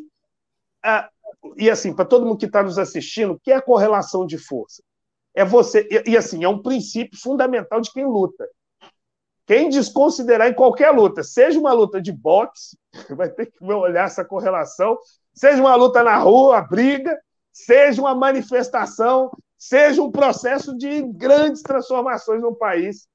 [1.57, 4.39] E assim, para todo mundo que está nos assistindo, o que é a correlação de
[4.39, 4.81] força?
[5.35, 5.87] É você.
[5.91, 8.49] E, e assim, é um princípio fundamental de quem luta.
[9.45, 12.75] Quem desconsiderar em qualquer luta, seja uma luta de boxe,
[13.15, 14.97] vai ter que olhar essa correlação,
[15.35, 17.15] seja uma luta na rua, briga,
[17.51, 23.07] seja uma manifestação, seja um processo de grandes transformações no país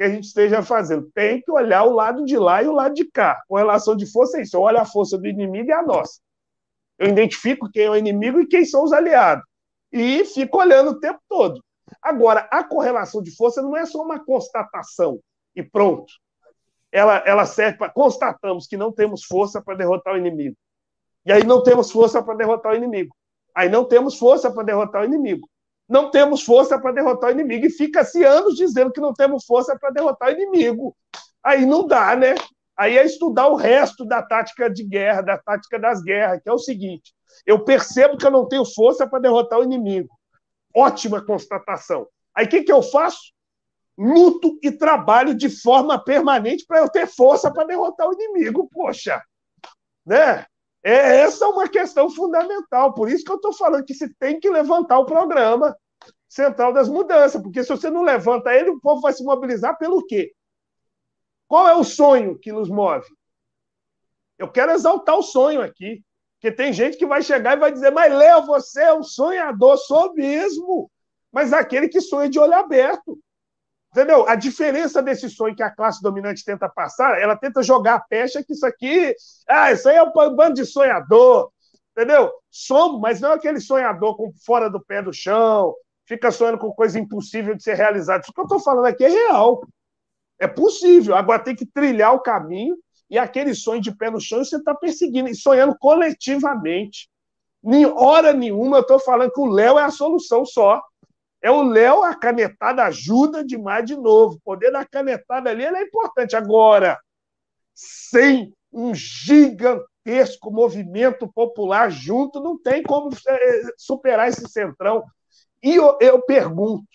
[0.00, 1.10] que a gente esteja fazendo.
[1.14, 3.38] Tem que olhar o lado de lá e o lado de cá.
[3.46, 4.58] Com relação de força é isso.
[4.58, 6.22] Olha a força do inimigo e a nossa.
[6.98, 9.44] Eu identifico quem é o inimigo e quem são os aliados.
[9.92, 11.62] E fico olhando o tempo todo.
[12.00, 15.20] Agora, a correlação de força não é só uma constatação
[15.54, 16.10] e pronto.
[16.90, 17.92] Ela, ela serve para.
[17.92, 20.56] Constatamos que não temos força para derrotar o inimigo.
[21.26, 23.14] E aí não temos força para derrotar o inimigo.
[23.54, 25.46] Aí não temos força para derrotar o inimigo
[25.90, 27.66] não temos força para derrotar o inimigo.
[27.66, 30.96] E fica-se anos dizendo que não temos força para derrotar o inimigo.
[31.42, 32.36] Aí não dá, né?
[32.78, 36.52] Aí é estudar o resto da tática de guerra, da tática das guerras, que é
[36.52, 37.12] o seguinte:
[37.44, 40.08] eu percebo que eu não tenho força para derrotar o inimigo.
[40.74, 42.06] Ótima constatação.
[42.32, 43.32] Aí o que, que eu faço?
[43.98, 48.68] Luto e trabalho de forma permanente para eu ter força para derrotar o inimigo.
[48.72, 49.20] Poxa,
[50.06, 50.46] né?
[50.82, 52.94] É, essa é uma questão fundamental.
[52.94, 55.76] Por isso que eu estou falando que se tem que levantar o programa
[56.28, 60.06] central das mudanças, porque se você não levanta ele, o povo vai se mobilizar pelo
[60.06, 60.32] quê?
[61.48, 63.06] Qual é o sonho que nos move?
[64.38, 66.02] Eu quero exaltar o sonho aqui,
[66.40, 69.76] porque tem gente que vai chegar e vai dizer, mas Léo, você é um sonhador,
[69.76, 70.90] sou mesmo,
[71.32, 73.18] mas aquele que sonha de olho aberto.
[73.92, 74.28] Entendeu?
[74.28, 78.42] A diferença desse sonho que a classe dominante tenta passar, ela tenta jogar a pecha
[78.42, 79.14] que isso aqui,
[79.48, 81.50] ah, isso aí é um bando de sonhador,
[81.90, 82.30] entendeu?
[82.48, 85.74] Somos, mas não é aquele sonhador com fora do pé do chão,
[86.06, 88.22] fica sonhando com coisa impossível de ser realizada.
[88.22, 89.60] Isso que eu estou falando aqui é real.
[90.38, 91.16] É possível.
[91.16, 92.76] Agora tem que trilhar o caminho
[93.10, 97.08] e aquele sonho de pé no chão você está perseguindo e sonhando coletivamente.
[97.64, 100.80] Em hora nenhuma eu estou falando que o Léo é a solução só.
[101.42, 104.36] É o Léo, a canetada ajuda demais de novo.
[104.36, 106.36] O poder da canetada ali é importante.
[106.36, 106.98] Agora,
[107.74, 115.02] sem um gigantesco movimento popular junto, não tem como é, superar esse centrão.
[115.62, 116.86] E eu, eu pergunto,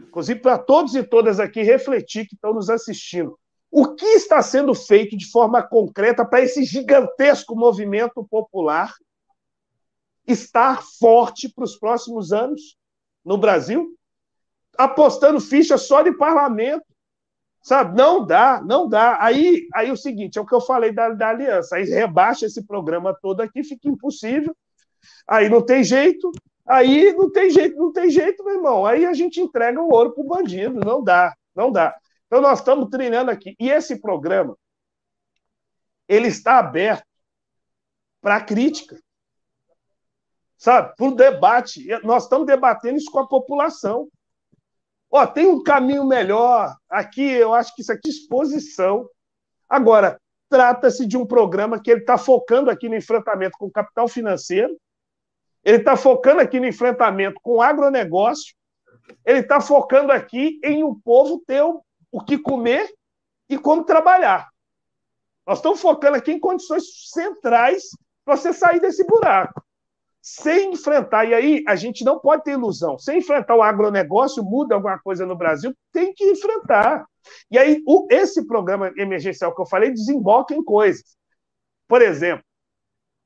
[0.00, 3.38] inclusive para todos e todas aqui refletir que estão nos assistindo,
[3.70, 8.94] o que está sendo feito de forma concreta para esse gigantesco movimento popular
[10.26, 12.76] estar forte para os próximos anos?
[13.24, 13.96] No Brasil,
[14.76, 16.84] apostando ficha só de parlamento.
[17.62, 17.96] Sabe?
[17.96, 19.16] Não dá, não dá.
[19.22, 21.76] Aí, aí o seguinte, é o que eu falei da, da aliança.
[21.76, 24.54] Aí rebaixa esse programa todo aqui, fica impossível.
[25.26, 26.30] Aí não tem jeito.
[26.66, 28.84] Aí não tem jeito, não tem jeito, meu irmão.
[28.84, 30.78] Aí a gente entrega o ouro para o bandido.
[30.80, 31.96] Não dá, não dá.
[32.26, 33.54] Então nós estamos treinando aqui.
[33.58, 34.56] E esse programa,
[36.06, 37.06] ele está aberto
[38.20, 38.98] para crítica
[40.56, 40.94] sabe?
[40.96, 41.86] Para o debate.
[42.02, 44.08] Nós estamos debatendo isso com a população.
[45.10, 46.74] Ó, tem um caminho melhor.
[46.88, 49.08] Aqui, eu acho que isso aqui é exposição.
[49.68, 54.06] Agora, trata-se de um programa que ele está focando aqui no enfrentamento com o capital
[54.08, 54.76] financeiro,
[55.64, 58.54] ele está focando aqui no enfrentamento com o agronegócio,
[59.24, 61.82] ele está focando aqui em o povo ter o,
[62.12, 62.92] o que comer
[63.48, 64.48] e como trabalhar.
[65.46, 67.84] Nós estamos focando aqui em condições centrais
[68.24, 69.63] para você sair desse buraco.
[70.24, 74.74] Sem enfrentar, e aí a gente não pode ter ilusão, sem enfrentar o agronegócio, muda
[74.74, 77.04] alguma coisa no Brasil, tem que enfrentar.
[77.50, 81.14] E aí, o, esse programa emergencial que eu falei desemboca em coisas.
[81.86, 82.42] Por exemplo,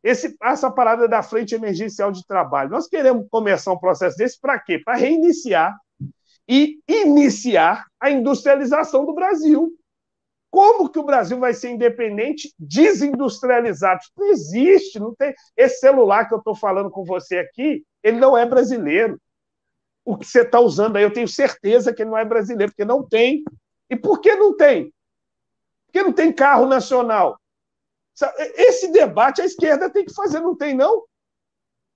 [0.03, 2.70] esse, essa parada da frente emergencial de trabalho.
[2.70, 4.80] Nós queremos começar um processo desse para quê?
[4.80, 5.78] Para reiniciar
[6.49, 9.72] e iniciar a industrialização do Brasil.
[10.51, 14.01] Como que o Brasil vai ser independente, desindustrializado?
[14.01, 15.34] Isso não existe, não tem.
[15.57, 19.20] Esse celular que eu estou falando com você aqui, ele não é brasileiro.
[20.05, 22.84] O que você está usando aí, eu tenho certeza que ele não é brasileiro, porque
[22.84, 23.42] não tem.
[23.90, 24.92] E por que não tem?
[25.86, 27.38] Porque não tem carro nacional.
[28.57, 31.05] Esse debate a esquerda tem que fazer, não tem, não?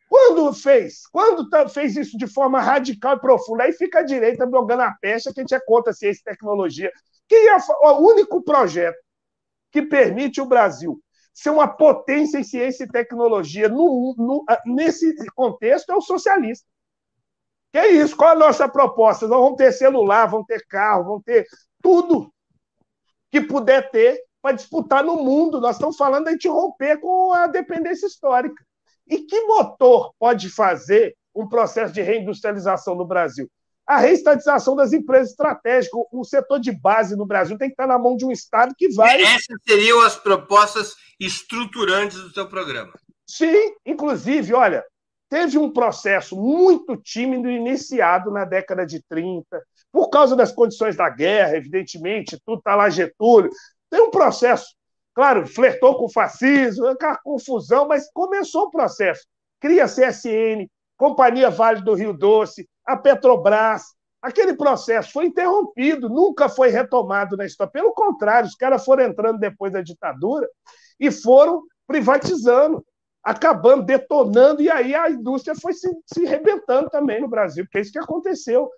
[0.09, 1.07] Quando fez?
[1.07, 3.65] Quando tá, fez isso de forma radical e profunda?
[3.65, 6.93] Aí fica a direita jogando a pecha que a gente é contra ciência e tecnologia.
[7.35, 7.57] É
[7.91, 8.99] o único projeto
[9.71, 11.01] que permite o Brasil
[11.33, 16.67] ser uma potência em ciência e tecnologia no, no, nesse contexto é o socialista.
[17.73, 18.15] Que é isso?
[18.15, 19.27] Qual a nossa proposta?
[19.27, 21.47] Nós vamos ter celular, vamos ter carro, vamos ter
[21.81, 22.31] tudo
[23.31, 25.59] que puder ter para disputar no mundo.
[25.59, 28.63] Nós estamos falando de romper com a dependência histórica.
[29.07, 33.51] E que motor pode fazer um processo de reindustrialização no Brasil?
[33.93, 36.01] A reestatização das empresas estratégicas.
[36.11, 38.89] O setor de base no Brasil tem que estar na mão de um Estado que
[38.95, 39.21] vai.
[39.21, 42.93] Essas seriam as propostas estruturantes do seu programa.
[43.27, 44.83] Sim, inclusive, olha,
[45.29, 49.63] teve um processo muito tímido iniciado na década de 30,
[49.93, 53.51] por causa das condições da guerra, evidentemente, tudo está lá Getúlio.
[53.91, 54.75] Tem um processo,
[55.15, 59.27] claro, flertou com o fascismo, aquela confusão, mas começou o processo.
[59.61, 60.67] Cria CSN,
[61.03, 63.83] Companhia Vale do Rio Doce, a Petrobras.
[64.23, 67.73] Aquele processo foi interrompido, nunca foi retomado na história.
[67.73, 70.49] Pelo contrário, os caras foram entrando depois da ditadura
[71.01, 72.87] e foram privatizando,
[73.21, 77.81] acabando, detonando, e aí a indústria foi se, se rebentando também no Brasil, porque é
[77.81, 78.71] isso que aconteceu.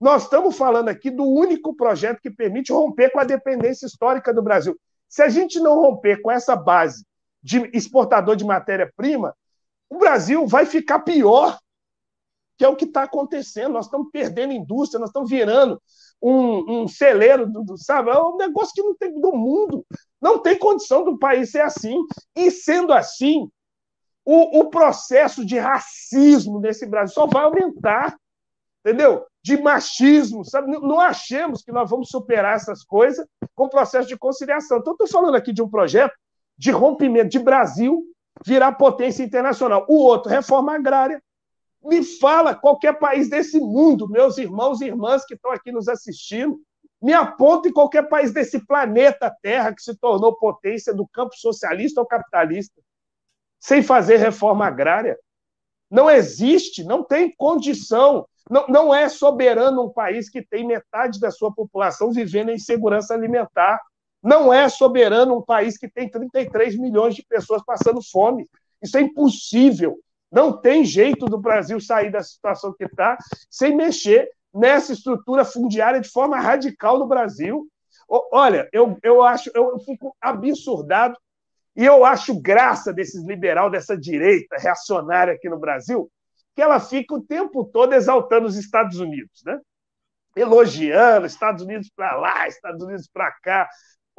[0.00, 4.40] Nós estamos falando aqui do único projeto que permite romper com a dependência histórica do
[4.40, 4.74] Brasil.
[5.06, 7.04] Se a gente não romper com essa base
[7.42, 9.34] de exportador de matéria-prima,
[9.90, 11.58] o Brasil vai ficar pior
[12.58, 13.74] que é o que está acontecendo.
[13.74, 15.80] Nós estamos perdendo indústria, nós estamos virando
[16.20, 18.10] um, um celeiro, do, sabe?
[18.10, 19.86] É um negócio que não tem do mundo.
[20.20, 21.96] Não tem condição do país ser assim.
[22.34, 23.48] E sendo assim,
[24.24, 28.18] o, o processo de racismo nesse Brasil só vai aumentar,
[28.84, 29.24] entendeu?
[29.40, 30.72] De machismo, sabe?
[30.80, 33.24] Não achemos que nós vamos superar essas coisas
[33.54, 34.78] com o processo de conciliação.
[34.78, 36.14] Então, estou falando aqui de um projeto
[36.58, 38.04] de rompimento de Brasil
[38.44, 39.84] virar potência internacional.
[39.88, 41.22] O outro, reforma agrária,
[41.82, 46.60] me fala qualquer país desse mundo, meus irmãos e irmãs que estão aqui nos assistindo,
[47.00, 52.00] me aponta em qualquer país desse planeta Terra que se tornou potência do campo socialista
[52.00, 52.80] ou capitalista,
[53.60, 55.16] sem fazer reforma agrária.
[55.90, 58.26] Não existe, não tem condição.
[58.50, 63.14] Não, não é soberano um país que tem metade da sua população vivendo em segurança
[63.14, 63.80] alimentar.
[64.22, 68.46] Não é soberano um país que tem 33 milhões de pessoas passando fome.
[68.82, 69.98] Isso é impossível.
[70.30, 73.16] Não tem jeito do Brasil sair da situação que está
[73.50, 77.66] sem mexer nessa estrutura fundiária de forma radical no Brasil.
[78.08, 81.16] Olha, eu, eu acho, eu fico absurdado
[81.76, 86.10] e eu acho graça desses liberal, dessa direita reacionária aqui no Brasil,
[86.54, 89.60] que ela fica o tempo todo exaltando os Estados Unidos, né?
[90.34, 93.68] Elogiando Estados Unidos para lá, Estados Unidos para cá.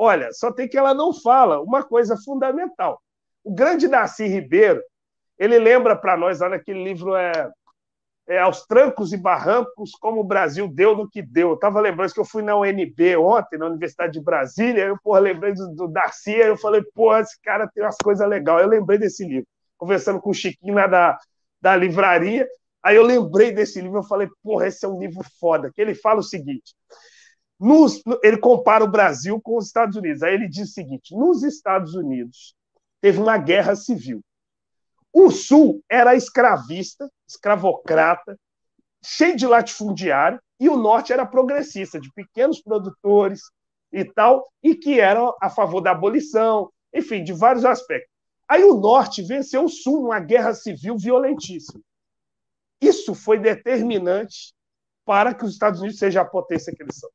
[0.01, 3.01] Olha, só tem que ela não fala uma coisa fundamental.
[3.43, 4.81] O grande Darcy Ribeiro,
[5.37, 7.51] ele lembra para nós, lá naquele livro é,
[8.25, 11.49] é, Aos Trancos e Barrancos, como o Brasil deu no que deu.
[11.49, 15.19] Eu estava lembrando que eu fui na UNB ontem, na Universidade de Brasília, eu porra,
[15.19, 18.61] lembrei do, do Darcy, aí eu falei, pô, esse cara tem umas coisas legais.
[18.61, 19.47] Eu lembrei desse livro,
[19.77, 21.19] conversando com o Chiquinho lá da,
[21.59, 22.47] da livraria,
[22.81, 25.93] aí eu lembrei desse livro, eu falei, porra, esse é um livro foda, que ele
[25.93, 26.73] fala o seguinte,
[27.59, 31.43] nos, ele compara o Brasil com os Estados Unidos, aí ele diz o seguinte, nos
[31.43, 32.55] Estados Unidos
[33.01, 34.21] teve uma guerra civil,
[35.11, 38.39] o Sul era escravista, escravocrata,
[39.03, 43.41] cheio de latifundiário, e o Norte era progressista, de pequenos produtores
[43.91, 48.11] e tal, e que eram a favor da abolição, enfim, de vários aspectos.
[48.47, 51.81] Aí o Norte venceu o Sul numa guerra civil violentíssima.
[52.81, 54.53] Isso foi determinante
[55.05, 57.09] para que os Estados Unidos sejam a potência que eles são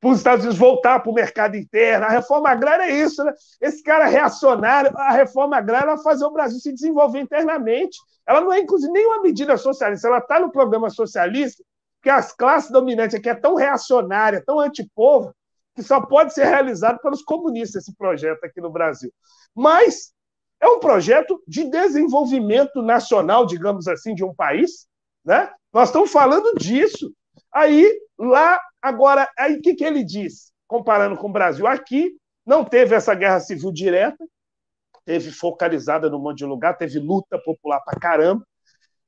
[0.00, 2.06] para os Estados Unidos voltar para o mercado interno.
[2.06, 3.32] A reforma agrária é isso, né?
[3.60, 7.98] Esse cara reacionário, a reforma agrária vai fazer o Brasil se desenvolver internamente.
[8.26, 11.62] Ela não é, inclusive, nenhuma medida socialista, ela está no programa socialista,
[12.02, 15.34] que as classes dominantes aqui é tão reacionária, tão antipovo,
[15.74, 19.12] que só pode ser realizado pelos comunistas esse projeto aqui no Brasil.
[19.54, 20.12] Mas
[20.60, 24.86] É um projeto de desenvolvimento nacional, digamos assim, de um país.
[25.24, 25.50] Né?
[25.72, 27.12] Nós estamos falando disso.
[27.52, 31.66] Aí, lá, agora, aí o que, que ele diz, comparando com o Brasil?
[31.66, 32.16] Aqui
[32.46, 34.24] não teve essa guerra civil direta,
[35.04, 38.44] teve focalizada num monte de lugar, teve luta popular para caramba,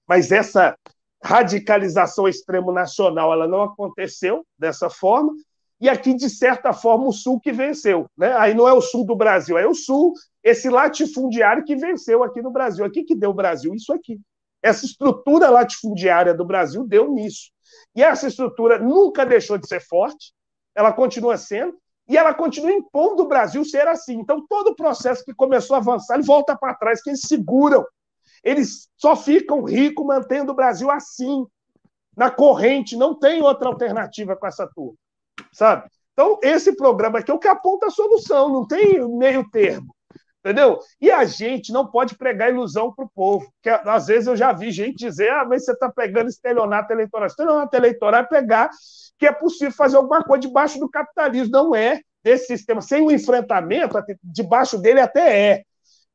[0.07, 0.77] mas essa
[1.23, 5.33] radicalização extremo nacional ela não aconteceu dessa forma,
[5.83, 8.09] e aqui, de certa forma, o Sul que venceu.
[8.16, 8.33] Né?
[8.37, 12.41] Aí não é o Sul do Brasil, é o Sul, esse latifundiário que venceu aqui
[12.41, 12.85] no Brasil.
[12.85, 14.20] Aqui que deu o Brasil, isso aqui.
[14.62, 17.51] Essa estrutura latifundiária do Brasil deu nisso.
[17.95, 20.33] E essa estrutura nunca deixou de ser forte,
[20.75, 21.77] ela continua sendo,
[22.09, 24.14] e ela continua impondo o Brasil ser assim.
[24.14, 27.85] Então, todo o processo que começou a avançar, ele volta para trás, que eles seguram.
[28.43, 31.47] Eles só ficam ricos mantendo o Brasil assim,
[32.16, 34.97] na corrente, não tem outra alternativa com essa turma
[35.53, 35.89] sabe?
[36.12, 39.95] Então, esse programa aqui é o que aponta a solução, não tem meio termo.
[40.45, 40.80] Entendeu?
[41.01, 43.49] E a gente não pode pregar ilusão para o povo.
[43.62, 47.28] Que às vezes eu já vi gente dizer: ah, mas você está pegando estelionato eleitoral.
[47.28, 48.68] Estelionato eleitoral é pegar
[49.16, 51.53] que é possível fazer alguma coisa debaixo do capitalismo.
[51.53, 52.80] Não é desse sistema.
[52.80, 55.62] Sem o enfrentamento, debaixo dele até é.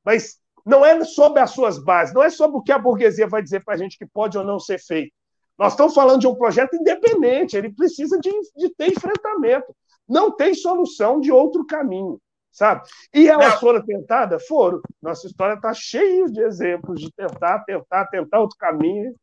[0.03, 3.41] Mas não é sobre as suas bases, não é sobre o que a burguesia vai
[3.41, 5.13] dizer para a gente que pode ou não ser feito.
[5.57, 9.73] Nós estamos falando de um projeto independente, ele precisa de, de ter enfrentamento.
[10.07, 12.19] Não tem solução de outro caminho,
[12.57, 12.89] sabe?
[13.13, 13.59] E elas Não.
[13.59, 14.47] foram tentadas?
[14.47, 14.81] Foram.
[14.99, 19.15] Nossa história está cheia de exemplos de tentar, tentar, tentar outro caminho.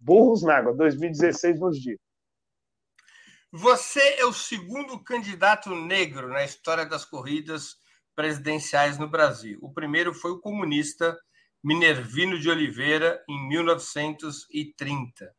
[0.00, 1.98] Burros na água, 2016 nos dias.
[3.52, 7.76] Você é o segundo candidato negro na história das corridas
[8.16, 9.60] presidenciais no Brasil.
[9.62, 11.16] O primeiro foi o comunista
[11.62, 15.32] Minervino de Oliveira, em 1930.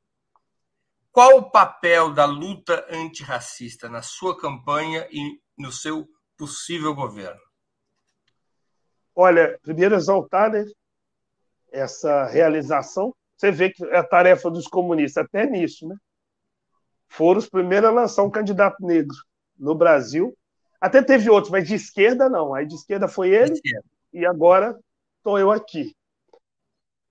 [1.12, 6.08] Qual o papel da luta antirracista na sua campanha e no seu
[6.44, 7.40] possível governo?
[9.16, 10.66] Olha, primeiro exaltar né,
[11.72, 13.16] essa realização.
[13.38, 15.96] Você vê que é a tarefa dos comunistas, até nisso, né?
[17.08, 19.16] Foram os primeiros a lançar um candidato negro
[19.58, 20.38] no Brasil.
[20.82, 22.54] Até teve outros, mas de esquerda não.
[22.54, 23.58] Aí de esquerda foi ele,
[24.12, 24.78] e agora
[25.20, 25.96] estou eu aqui.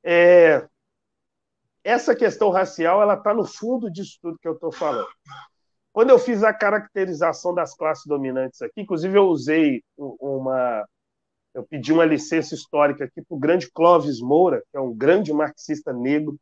[0.04, 0.68] É,
[1.82, 5.08] essa questão racial ela está no fundo disso tudo que eu estou falando.
[5.92, 10.86] Quando eu fiz a caracterização das classes dominantes aqui, inclusive eu usei uma.
[11.54, 15.30] Eu pedi uma licença histórica aqui para o grande Clóvis Moura, que é um grande
[15.34, 16.38] marxista negro,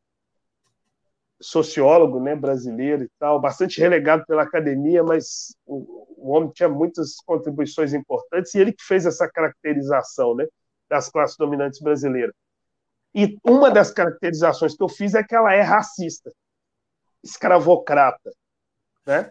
[1.41, 7.17] sociólogo né, brasileiro e tal, bastante relegado pela academia, mas o, o homem tinha muitas
[7.27, 10.47] contribuições importantes, e ele que fez essa caracterização né,
[10.89, 12.35] das classes dominantes brasileiras.
[13.13, 16.31] E uma das caracterizações que eu fiz é que ela é racista,
[17.25, 18.31] escravocrata.
[19.05, 19.31] Né?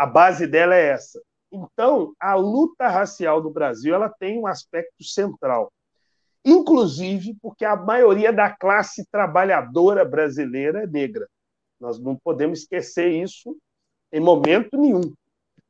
[0.00, 1.20] A base dela é essa.
[1.52, 5.70] Então, a luta racial do Brasil ela tem um aspecto central,
[6.42, 11.28] inclusive porque a maioria da classe trabalhadora brasileira é negra.
[11.78, 13.54] Nós não podemos esquecer isso
[14.10, 15.12] em momento nenhum,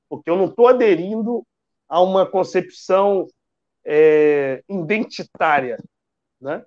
[0.09, 1.45] porque eu não estou aderindo
[1.89, 3.27] a uma concepção
[3.85, 5.77] é, identitária,
[6.41, 6.65] né?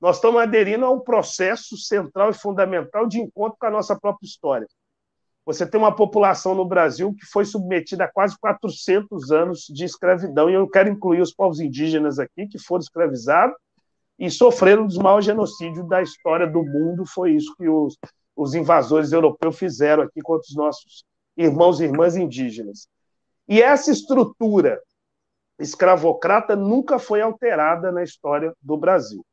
[0.00, 4.24] Nós estamos aderindo a um processo central e fundamental de encontro com a nossa própria
[4.26, 4.66] história.
[5.46, 10.48] Você tem uma população no Brasil que foi submetida a quase 400 anos de escravidão,
[10.48, 13.56] e eu quero incluir os povos indígenas aqui, que foram escravizados
[14.18, 17.04] e sofreram dos maiores genocídios da história do mundo.
[17.06, 17.98] Foi isso que os,
[18.34, 21.04] os invasores europeus fizeram aqui contra os nossos
[21.36, 22.88] irmãos e irmãs indígenas.
[23.46, 24.80] E essa estrutura
[25.58, 29.24] escravocrata nunca foi alterada na história do Brasil.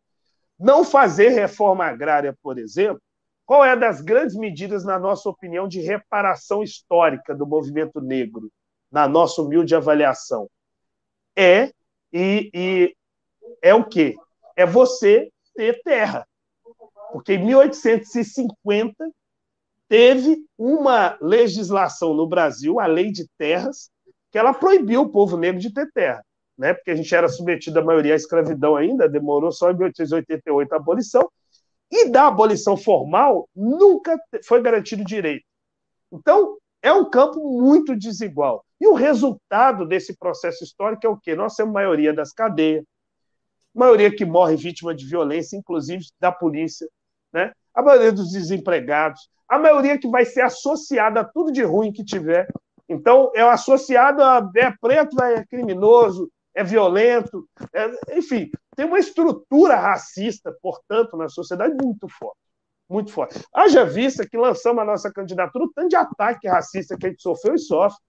[0.59, 3.01] Não fazer reforma agrária, por exemplo,
[3.51, 8.49] qual é das grandes medidas, na nossa opinião, de reparação histórica do movimento negro,
[8.89, 10.49] na nossa humilde avaliação?
[11.35, 11.69] É
[12.13, 12.95] e, e
[13.61, 14.15] é o quê?
[14.55, 16.25] É você ter terra.
[17.11, 18.95] Porque em 1850
[19.89, 23.91] teve uma legislação no Brasil, a Lei de Terras,
[24.31, 26.23] que ela proibiu o povo negro de ter terra
[26.61, 26.75] né?
[26.75, 30.75] porque a gente era submetido à maioria à escravidão ainda, demorou só em 1888 a
[30.75, 31.27] abolição,
[31.91, 35.43] e da abolição formal nunca foi garantido direito.
[36.11, 38.63] Então, é um campo muito desigual.
[38.79, 41.35] E o resultado desse processo histórico é o quê?
[41.35, 42.83] Nós temos maioria das cadeias,
[43.75, 46.87] maioria que morre vítima de violência, inclusive da polícia,
[47.31, 47.51] né?
[47.73, 52.03] a maioria dos desempregados, a maioria que vai ser associada a tudo de ruim que
[52.03, 52.47] tiver.
[52.89, 59.75] Então, é associado a é preto, é criminoso, é violento, é, enfim, tem uma estrutura
[59.75, 62.39] racista, portanto, na sociedade muito forte.
[62.89, 63.39] Muito forte.
[63.53, 67.21] Haja vista que lançamos a nossa candidatura, o tanto de ataque racista que a gente
[67.21, 67.99] sofreu e sofre.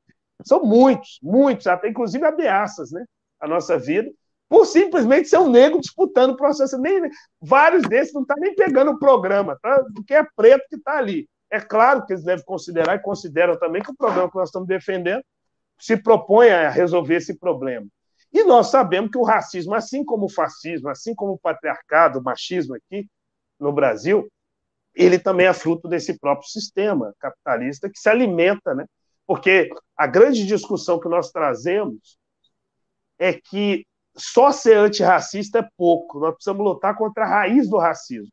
[0.44, 3.04] São muitos, muitos, até inclusive ameaças, né?
[3.38, 4.10] A nossa vida,
[4.48, 6.76] por simplesmente ser um negro disputando o processo.
[6.78, 7.08] Nem,
[7.40, 9.82] vários desses não estão tá nem pegando o programa, tá?
[9.94, 11.26] porque é preto que está ali.
[11.50, 14.68] É claro que eles devem considerar, e consideram também, que o programa que nós estamos
[14.68, 15.22] defendendo
[15.78, 17.86] se propõe a resolver esse problema.
[18.32, 22.22] E nós sabemos que o racismo, assim como o fascismo, assim como o patriarcado, o
[22.22, 23.06] machismo aqui
[23.60, 24.30] no Brasil,
[24.94, 28.86] ele também é fruto desse próprio sistema capitalista que se alimenta, né?
[29.26, 32.18] Porque a grande discussão que nós trazemos
[33.18, 38.32] é que só ser antirracista é pouco, nós precisamos lutar contra a raiz do racismo.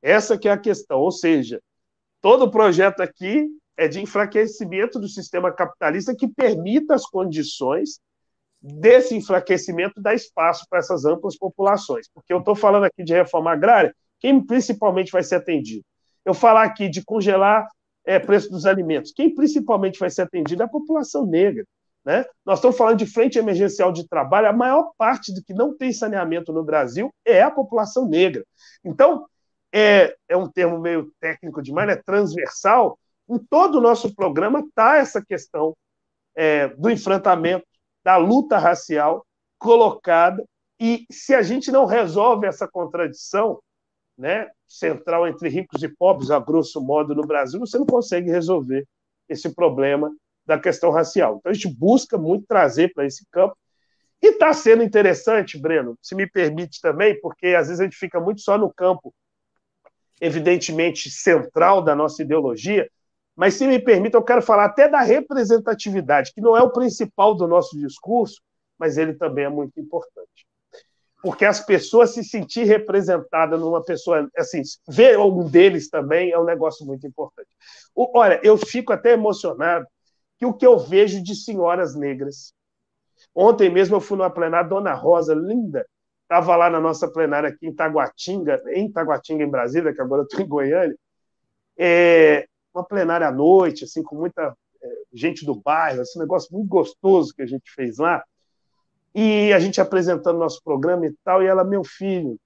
[0.00, 1.60] Essa que é a questão, ou seja,
[2.20, 8.00] todo projeto aqui é de enfraquecimento do sistema capitalista que permita as condições
[8.66, 12.08] desse enfraquecimento dar espaço para essas amplas populações.
[12.12, 15.84] Porque eu estou falando aqui de reforma agrária, quem principalmente vai ser atendido?
[16.24, 17.68] Eu falar aqui de congelar
[18.04, 21.64] é, preço dos alimentos, quem principalmente vai ser atendido é a população negra.
[22.04, 22.24] Né?
[22.44, 25.92] Nós estamos falando de frente emergencial de trabalho, a maior parte do que não tem
[25.92, 28.44] saneamento no Brasil é a população negra.
[28.84, 29.26] Então,
[29.72, 32.98] é, é um termo meio técnico demais, é transversal.
[33.28, 35.76] Em todo o nosso programa está essa questão
[36.36, 37.66] é, do enfrentamento,
[38.06, 39.26] da luta racial
[39.58, 40.44] colocada,
[40.78, 43.60] e se a gente não resolve essa contradição,
[44.16, 48.86] né, central entre ricos e pobres, a grosso modo, no Brasil, você não consegue resolver
[49.28, 50.14] esse problema
[50.46, 51.38] da questão racial.
[51.40, 53.58] Então, a gente busca muito trazer para esse campo.
[54.22, 58.20] E está sendo interessante, Breno, se me permite também, porque às vezes a gente fica
[58.20, 59.12] muito só no campo,
[60.20, 62.88] evidentemente, central da nossa ideologia,
[63.36, 67.34] mas se me permite, eu quero falar até da representatividade, que não é o principal
[67.34, 68.40] do nosso discurso,
[68.78, 70.46] mas ele também é muito importante
[71.26, 76.44] porque as pessoas se sentir representada numa pessoa, assim, ver algum deles também é um
[76.44, 77.48] negócio muito importante.
[77.96, 79.84] O, olha, eu fico até emocionado
[80.38, 82.54] que o que eu vejo de senhoras negras.
[83.34, 85.84] Ontem mesmo eu fui numa plenária, Dona Rosa, linda,
[86.22, 90.26] estava lá na nossa plenária aqui em Taguatinga, em Taguatinga, em Brasília, que agora eu
[90.26, 90.96] estou em Goiânia,
[91.76, 92.46] é,
[92.76, 97.34] uma plenária à noite, assim, com muita é, gente do bairro, esse negócio muito gostoso
[97.34, 98.22] que a gente fez lá.
[99.14, 102.38] E a gente apresentando nosso programa e tal, e ela, meu filho,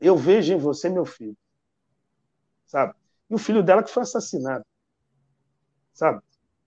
[0.00, 1.36] eu vejo em você meu filho.
[2.66, 2.94] Sabe?
[3.28, 4.64] E o filho dela que foi assassinado.
[5.92, 6.22] Sabe?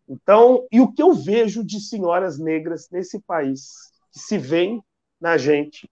[0.07, 4.81] Então, e o que eu vejo de senhoras negras nesse país, que se veem
[5.19, 5.89] na gente,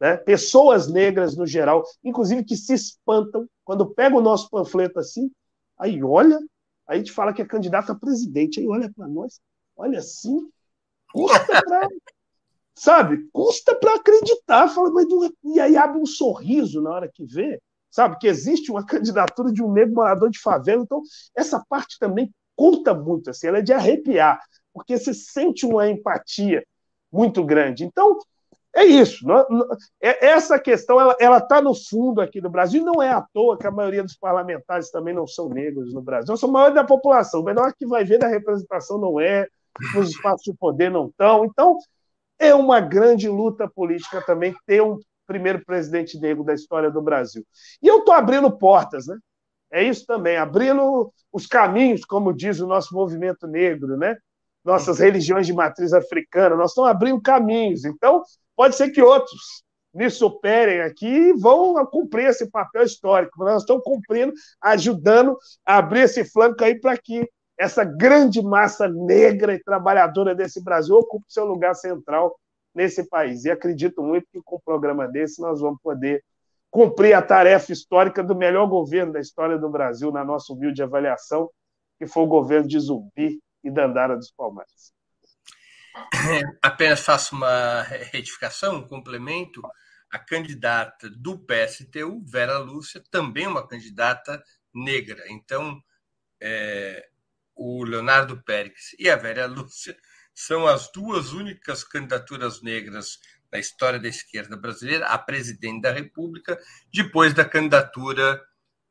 [0.00, 0.16] né?
[0.16, 5.30] pessoas negras no geral, inclusive que se espantam quando pega o nosso panfleto assim,
[5.78, 6.38] aí olha,
[6.86, 9.40] aí a gente fala que é candidato a presidente, aí olha para nós,
[9.76, 10.50] olha assim,
[11.12, 11.88] Custa pra,
[12.74, 13.28] sabe?
[13.32, 14.68] Custa para acreditar.
[14.68, 15.24] Fala, mas não...
[15.24, 18.18] É, e aí abre um sorriso na hora que vê, sabe?
[18.18, 20.82] Que existe uma candidatura de um negro morador de favela.
[20.82, 21.02] Então,
[21.34, 24.40] essa parte também conta muito, assim, ela é de arrepiar,
[24.72, 26.64] porque você sente uma empatia
[27.12, 27.84] muito grande.
[27.84, 28.18] Então,
[28.76, 29.26] é isso.
[30.00, 32.84] É, essa questão ela está no fundo aqui do Brasil.
[32.84, 36.34] Não é à toa que a maioria dos parlamentares também não são negros no Brasil.
[36.34, 37.40] A maioria da população.
[37.40, 39.46] O menor que vai ver da representação não é
[39.94, 41.46] nos espaços de poder não estão.
[41.46, 41.78] Então,
[42.38, 47.44] é uma grande luta política também ter um primeiro presidente negro da história do Brasil.
[47.82, 49.16] E eu estou abrindo portas, né?
[49.72, 54.16] É isso também, abrindo os caminhos, como diz o nosso movimento negro, né?
[54.62, 57.84] Nossas religiões de matriz africana, nós estamos abrindo caminhos.
[57.84, 58.22] Então,
[58.56, 59.64] pode ser que outros
[59.94, 63.42] me superem aqui e vão cumprir esse papel histórico.
[63.42, 67.28] Nós estamos cumprindo, ajudando a abrir esse flanco aí para que
[67.58, 72.38] essa grande massa negra e trabalhadora desse Brasil ocupe seu lugar central
[72.74, 73.44] nesse país.
[73.44, 76.22] E acredito muito que com um programa desse nós vamos poder
[76.70, 81.50] cumprir a tarefa histórica do melhor governo da história do Brasil, na nossa humilde avaliação,
[81.98, 84.95] que foi o governo de Zumbi e Dandara dos Palmares.
[86.62, 89.62] Apenas faço uma retificação, um complemento.
[90.10, 94.42] A candidata do PSTU, Vera Lúcia, também uma candidata
[94.72, 95.24] negra.
[95.28, 95.82] Então,
[96.40, 97.08] é,
[97.54, 99.96] o Leonardo Pérez e a Vera Lúcia
[100.34, 103.18] são as duas únicas candidaturas negras
[103.50, 106.58] na história da esquerda brasileira a presidente da República,
[106.92, 108.42] depois da candidatura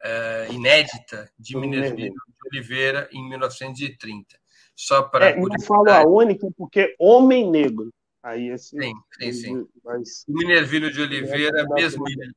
[0.03, 4.39] uh, inédita de Minervino de Oliveira em 1930.
[4.75, 7.93] Só para é, não falo a única porque homem negro.
[8.21, 9.67] Aí esse, sim, sim, sim.
[9.83, 10.25] Mas...
[10.27, 12.33] O Minervino de Oliveira, mesmo ele,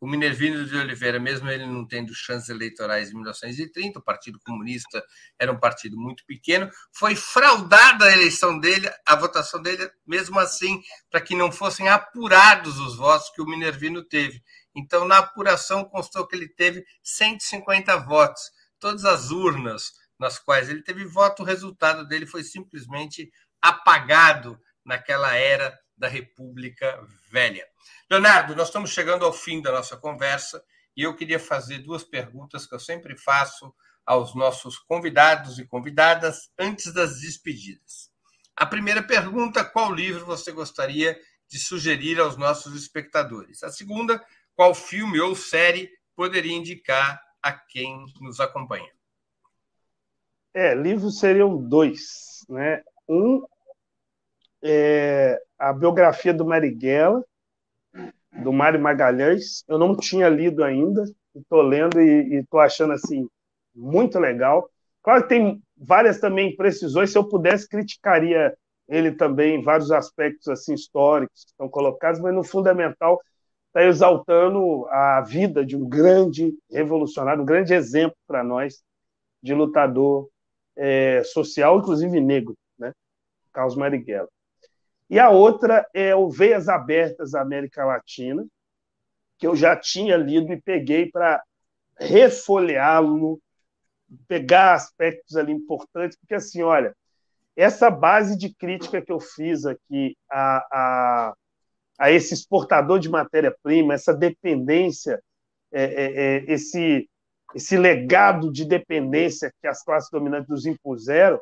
[0.00, 5.04] o Minervino de Oliveira, mesmo ele não tendo chances eleitorais em 1930, o Partido Comunista
[5.38, 10.82] era um partido muito pequeno, foi fraudada a eleição dele, a votação dele, mesmo assim,
[11.10, 14.42] para que não fossem apurados os votos que o Minervino teve.
[14.74, 18.42] Então, na apuração, constou que ele teve 150 votos.
[18.78, 25.34] Todas as urnas nas quais ele teve voto, o resultado dele foi simplesmente apagado naquela
[25.34, 27.66] era da República Velha.
[28.10, 30.62] Leonardo, nós estamos chegando ao fim da nossa conversa
[30.94, 33.74] e eu queria fazer duas perguntas que eu sempre faço
[34.04, 38.10] aos nossos convidados e convidadas antes das despedidas.
[38.54, 41.18] A primeira pergunta: qual livro você gostaria
[41.48, 43.62] de sugerir aos nossos espectadores?
[43.62, 44.22] A segunda:
[44.54, 48.99] qual filme ou série poderia indicar a quem nos acompanha?
[50.52, 52.82] É, livros seriam dois, né?
[53.08, 53.44] Um
[54.62, 57.24] é a biografia do Marighella,
[58.42, 59.64] do Mário Magalhães.
[59.68, 61.04] Eu não tinha lido ainda,
[61.34, 63.28] estou lendo e estou achando assim
[63.74, 64.68] muito legal.
[65.02, 67.10] Claro que tem várias também imprecisões.
[67.10, 68.54] Se eu pudesse, criticaria
[68.88, 73.20] ele também em vários aspectos assim históricos que estão colocados, mas no fundamental
[73.68, 78.82] está exaltando a vida de um grande revolucionário, um grande exemplo para nós
[79.40, 80.28] de lutador
[80.80, 82.92] é, social, inclusive negro, né?
[83.52, 84.28] Carlos Marighella.
[85.10, 88.46] E a outra é o Veias Abertas da América Latina,
[89.38, 91.42] que eu já tinha lido e peguei para
[91.98, 93.38] refolheá-lo,
[94.26, 96.96] pegar aspectos ali importantes, porque assim, olha,
[97.54, 101.34] essa base de crítica que eu fiz aqui a, a,
[101.98, 105.20] a esse exportador de matéria-prima, essa dependência,
[105.70, 107.08] é, é, é, esse,
[107.54, 111.40] esse legado de dependência que as classes dominantes nos impuseram,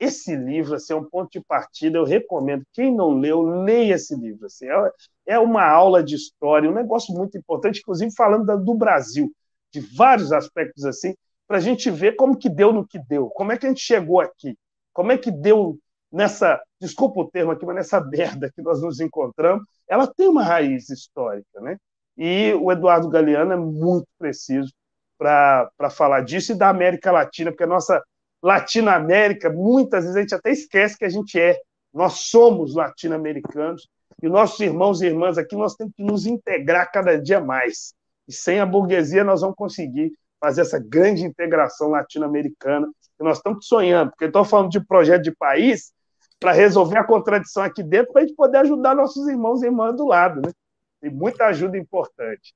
[0.00, 2.62] esse livro assim, é um ponto de partida, eu recomendo.
[2.72, 4.46] Quem não leu, leia esse livro.
[4.46, 4.92] Assim, é,
[5.26, 9.32] é uma aula de história, um negócio muito importante, inclusive falando do Brasil,
[9.72, 11.14] de vários aspectos assim,
[11.46, 13.80] para a gente ver como que deu no que deu, como é que a gente
[13.80, 14.56] chegou aqui,
[14.92, 15.78] como é que deu
[16.12, 20.42] nessa, desculpa o termo aqui, mas nessa merda que nós nos encontramos, ela tem uma
[20.42, 21.76] raiz histórica, né?
[22.16, 24.70] E o Eduardo Galeano é muito preciso
[25.18, 28.02] para falar disso e da América Latina, porque a nossa
[28.42, 31.58] Latinoamérica, muitas vezes a gente até esquece que a gente é.
[31.92, 33.88] Nós somos latino-americanos
[34.22, 37.92] e nossos irmãos e irmãs aqui nós temos que nos integrar cada dia mais.
[38.28, 42.86] E sem a burguesia nós vamos conseguir fazer essa grande integração latino-americana
[43.16, 45.92] que nós estamos sonhando, porque estou falando de projeto de país
[46.38, 49.96] para resolver a contradição aqui dentro, para a gente poder ajudar nossos irmãos e irmãs
[49.96, 50.52] do lado, né?
[51.00, 52.54] Tem muita ajuda importante.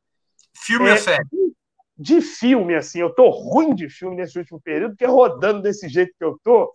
[0.64, 1.26] Filme é, série?
[2.02, 6.12] De filme, assim, eu tô ruim de filme nesse último período, porque rodando desse jeito
[6.18, 6.74] que eu tô,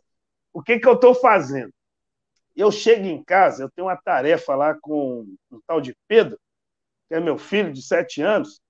[0.53, 1.71] o que que eu tô fazendo?
[2.55, 6.39] Eu chego em casa, eu tenho uma tarefa lá com um tal de Pedro,
[7.09, 8.61] que é meu filho de sete anos,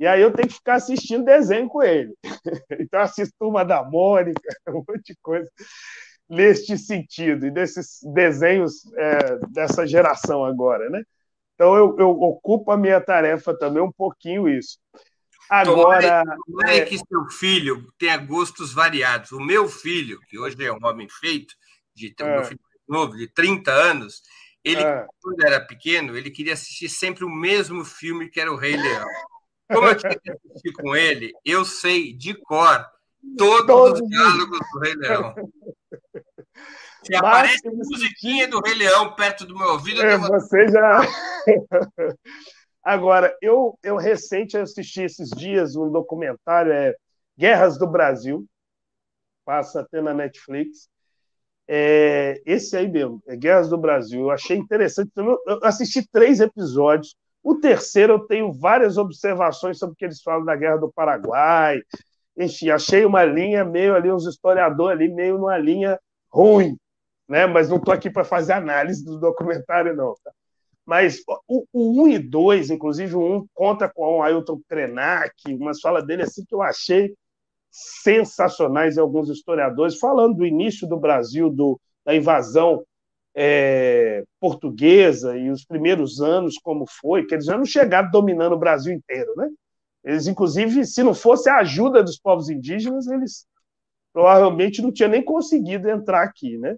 [0.00, 2.14] e aí eu tenho que ficar assistindo desenho com ele.
[2.80, 5.50] Então assisto uma da Mônica, um monte de coisa
[6.28, 11.02] neste sentido, e desses desenhos é, dessa geração agora, né?
[11.54, 14.78] Então eu, eu ocupo a minha tarefa também um pouquinho isso.
[15.48, 16.24] Agora.
[16.48, 19.32] Não é que seu filho tenha gostos variados.
[19.32, 21.54] O meu filho, que hoje é um homem feito,
[21.94, 22.44] de é.
[22.44, 24.22] filho novo, de 30 anos,
[24.62, 25.06] ele, é.
[25.22, 29.06] quando era pequeno, ele queria assistir sempre o mesmo filme que era o Rei Leão.
[29.72, 32.86] Como eu tinha que assistir com ele, eu sei de cor
[33.36, 35.34] todos, todos os diálogos do Rei Leão.
[37.02, 41.00] Se aparece a musiquinha do Rei Leão perto do meu ouvido, é, eu você já.
[42.86, 46.94] Agora, eu, eu recente assisti esses dias um documentário, é
[47.36, 48.46] Guerras do Brasil,
[49.44, 50.88] passa até na Netflix.
[51.66, 54.20] É, esse aí mesmo, é Guerras do Brasil.
[54.20, 55.10] Eu achei interessante.
[55.16, 57.16] Eu assisti três episódios.
[57.42, 61.82] O terceiro, eu tenho várias observações sobre o que eles falam da Guerra do Paraguai.
[62.38, 65.98] Enfim, achei uma linha meio ali, uns historiadores ali, meio numa linha
[66.30, 66.78] ruim,
[67.28, 67.46] né?
[67.46, 70.14] Mas não estou aqui para fazer análise do documentário, não.
[70.22, 70.30] Tá?
[70.86, 75.80] Mas o, o 1 e 2, inclusive o 1 conta com o Ailton Krenak, umas
[75.80, 77.12] falas dele assim que eu achei
[77.70, 82.86] sensacionais em alguns historiadores, falando do início do Brasil, do, da invasão
[83.34, 88.58] é, portuguesa e os primeiros anos, como foi, que eles já não chegaram dominando o
[88.58, 89.50] Brasil inteiro, né?
[90.02, 93.44] Eles, inclusive, se não fosse a ajuda dos povos indígenas, eles
[94.12, 96.76] provavelmente não tinham nem conseguido entrar aqui, né?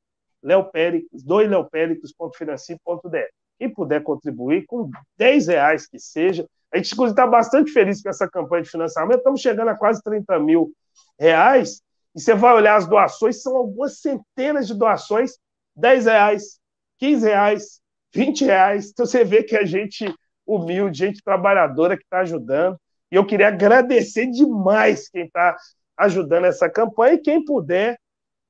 [0.43, 3.31] Léo Péricles, doileopéricles.financie.de.
[3.59, 8.28] Quem puder contribuir com 10 reais que seja, a gente está bastante feliz com essa
[8.28, 10.73] campanha de financiamento, estamos chegando a quase 30 mil
[11.19, 11.82] reais,
[12.15, 15.39] e você vai olhar as doações, são algumas centenas de doações,
[15.74, 16.61] 10 reais,
[16.99, 17.81] 15 reais,
[18.15, 20.05] 20 reais, então você vê que a gente
[20.48, 22.80] humilde, gente trabalhadora que está ajudando,
[23.12, 25.56] e eu queria agradecer demais quem está
[25.96, 27.98] ajudando essa campanha, e quem puder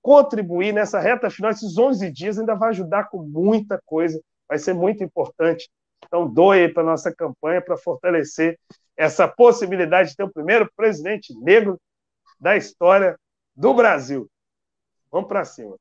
[0.00, 4.72] contribuir nessa reta final, esses 11 dias ainda vai ajudar com muita coisa, vai ser
[4.72, 5.68] muito importante
[6.06, 8.58] então, doe para a nossa campanha para fortalecer
[8.96, 11.78] essa possibilidade de ter o primeiro presidente negro
[12.40, 13.18] da história
[13.54, 14.28] do Brasil.
[15.10, 15.76] Vamos para cima.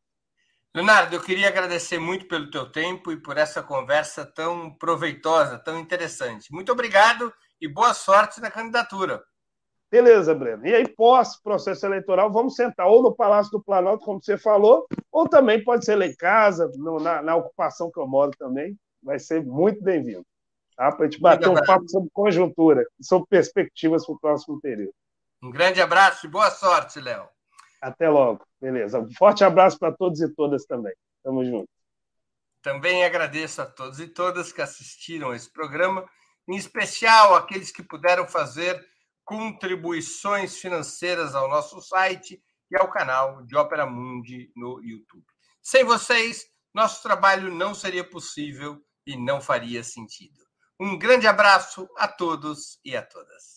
[0.75, 5.79] Leonardo, eu queria agradecer muito pelo teu tempo e por essa conversa tão proveitosa, tão
[5.79, 6.51] interessante.
[6.51, 9.23] Muito obrigado e boa sorte na candidatura.
[9.89, 10.67] Beleza, Breno.
[10.67, 15.29] E aí, pós-processo eleitoral, vamos sentar ou no Palácio do Planalto, como você falou, ou
[15.29, 19.17] também pode ser lá em casa, no, na, na ocupação que eu moro também vai
[19.17, 20.25] ser muito bem-vindo.
[20.75, 20.91] Tá?
[20.91, 24.93] Para a gente bater um papo sobre conjuntura, sobre perspectivas para o próximo período.
[25.41, 27.27] Um grande abraço e boa sorte, Léo.
[27.87, 28.45] Até logo.
[28.59, 28.99] Beleza.
[28.99, 30.93] Um forte abraço para todos e todas também.
[31.23, 31.69] Tamo junto.
[32.61, 36.05] Também agradeço a todos e todas que assistiram esse programa,
[36.49, 38.85] em especial aqueles que puderam fazer
[39.23, 45.25] contribuições financeiras ao nosso site e ao canal de Ópera Mundi no YouTube.
[45.63, 50.45] Sem vocês, nosso trabalho não seria possível e não faria sentido.
[50.77, 53.56] Um grande abraço a todos e a todas.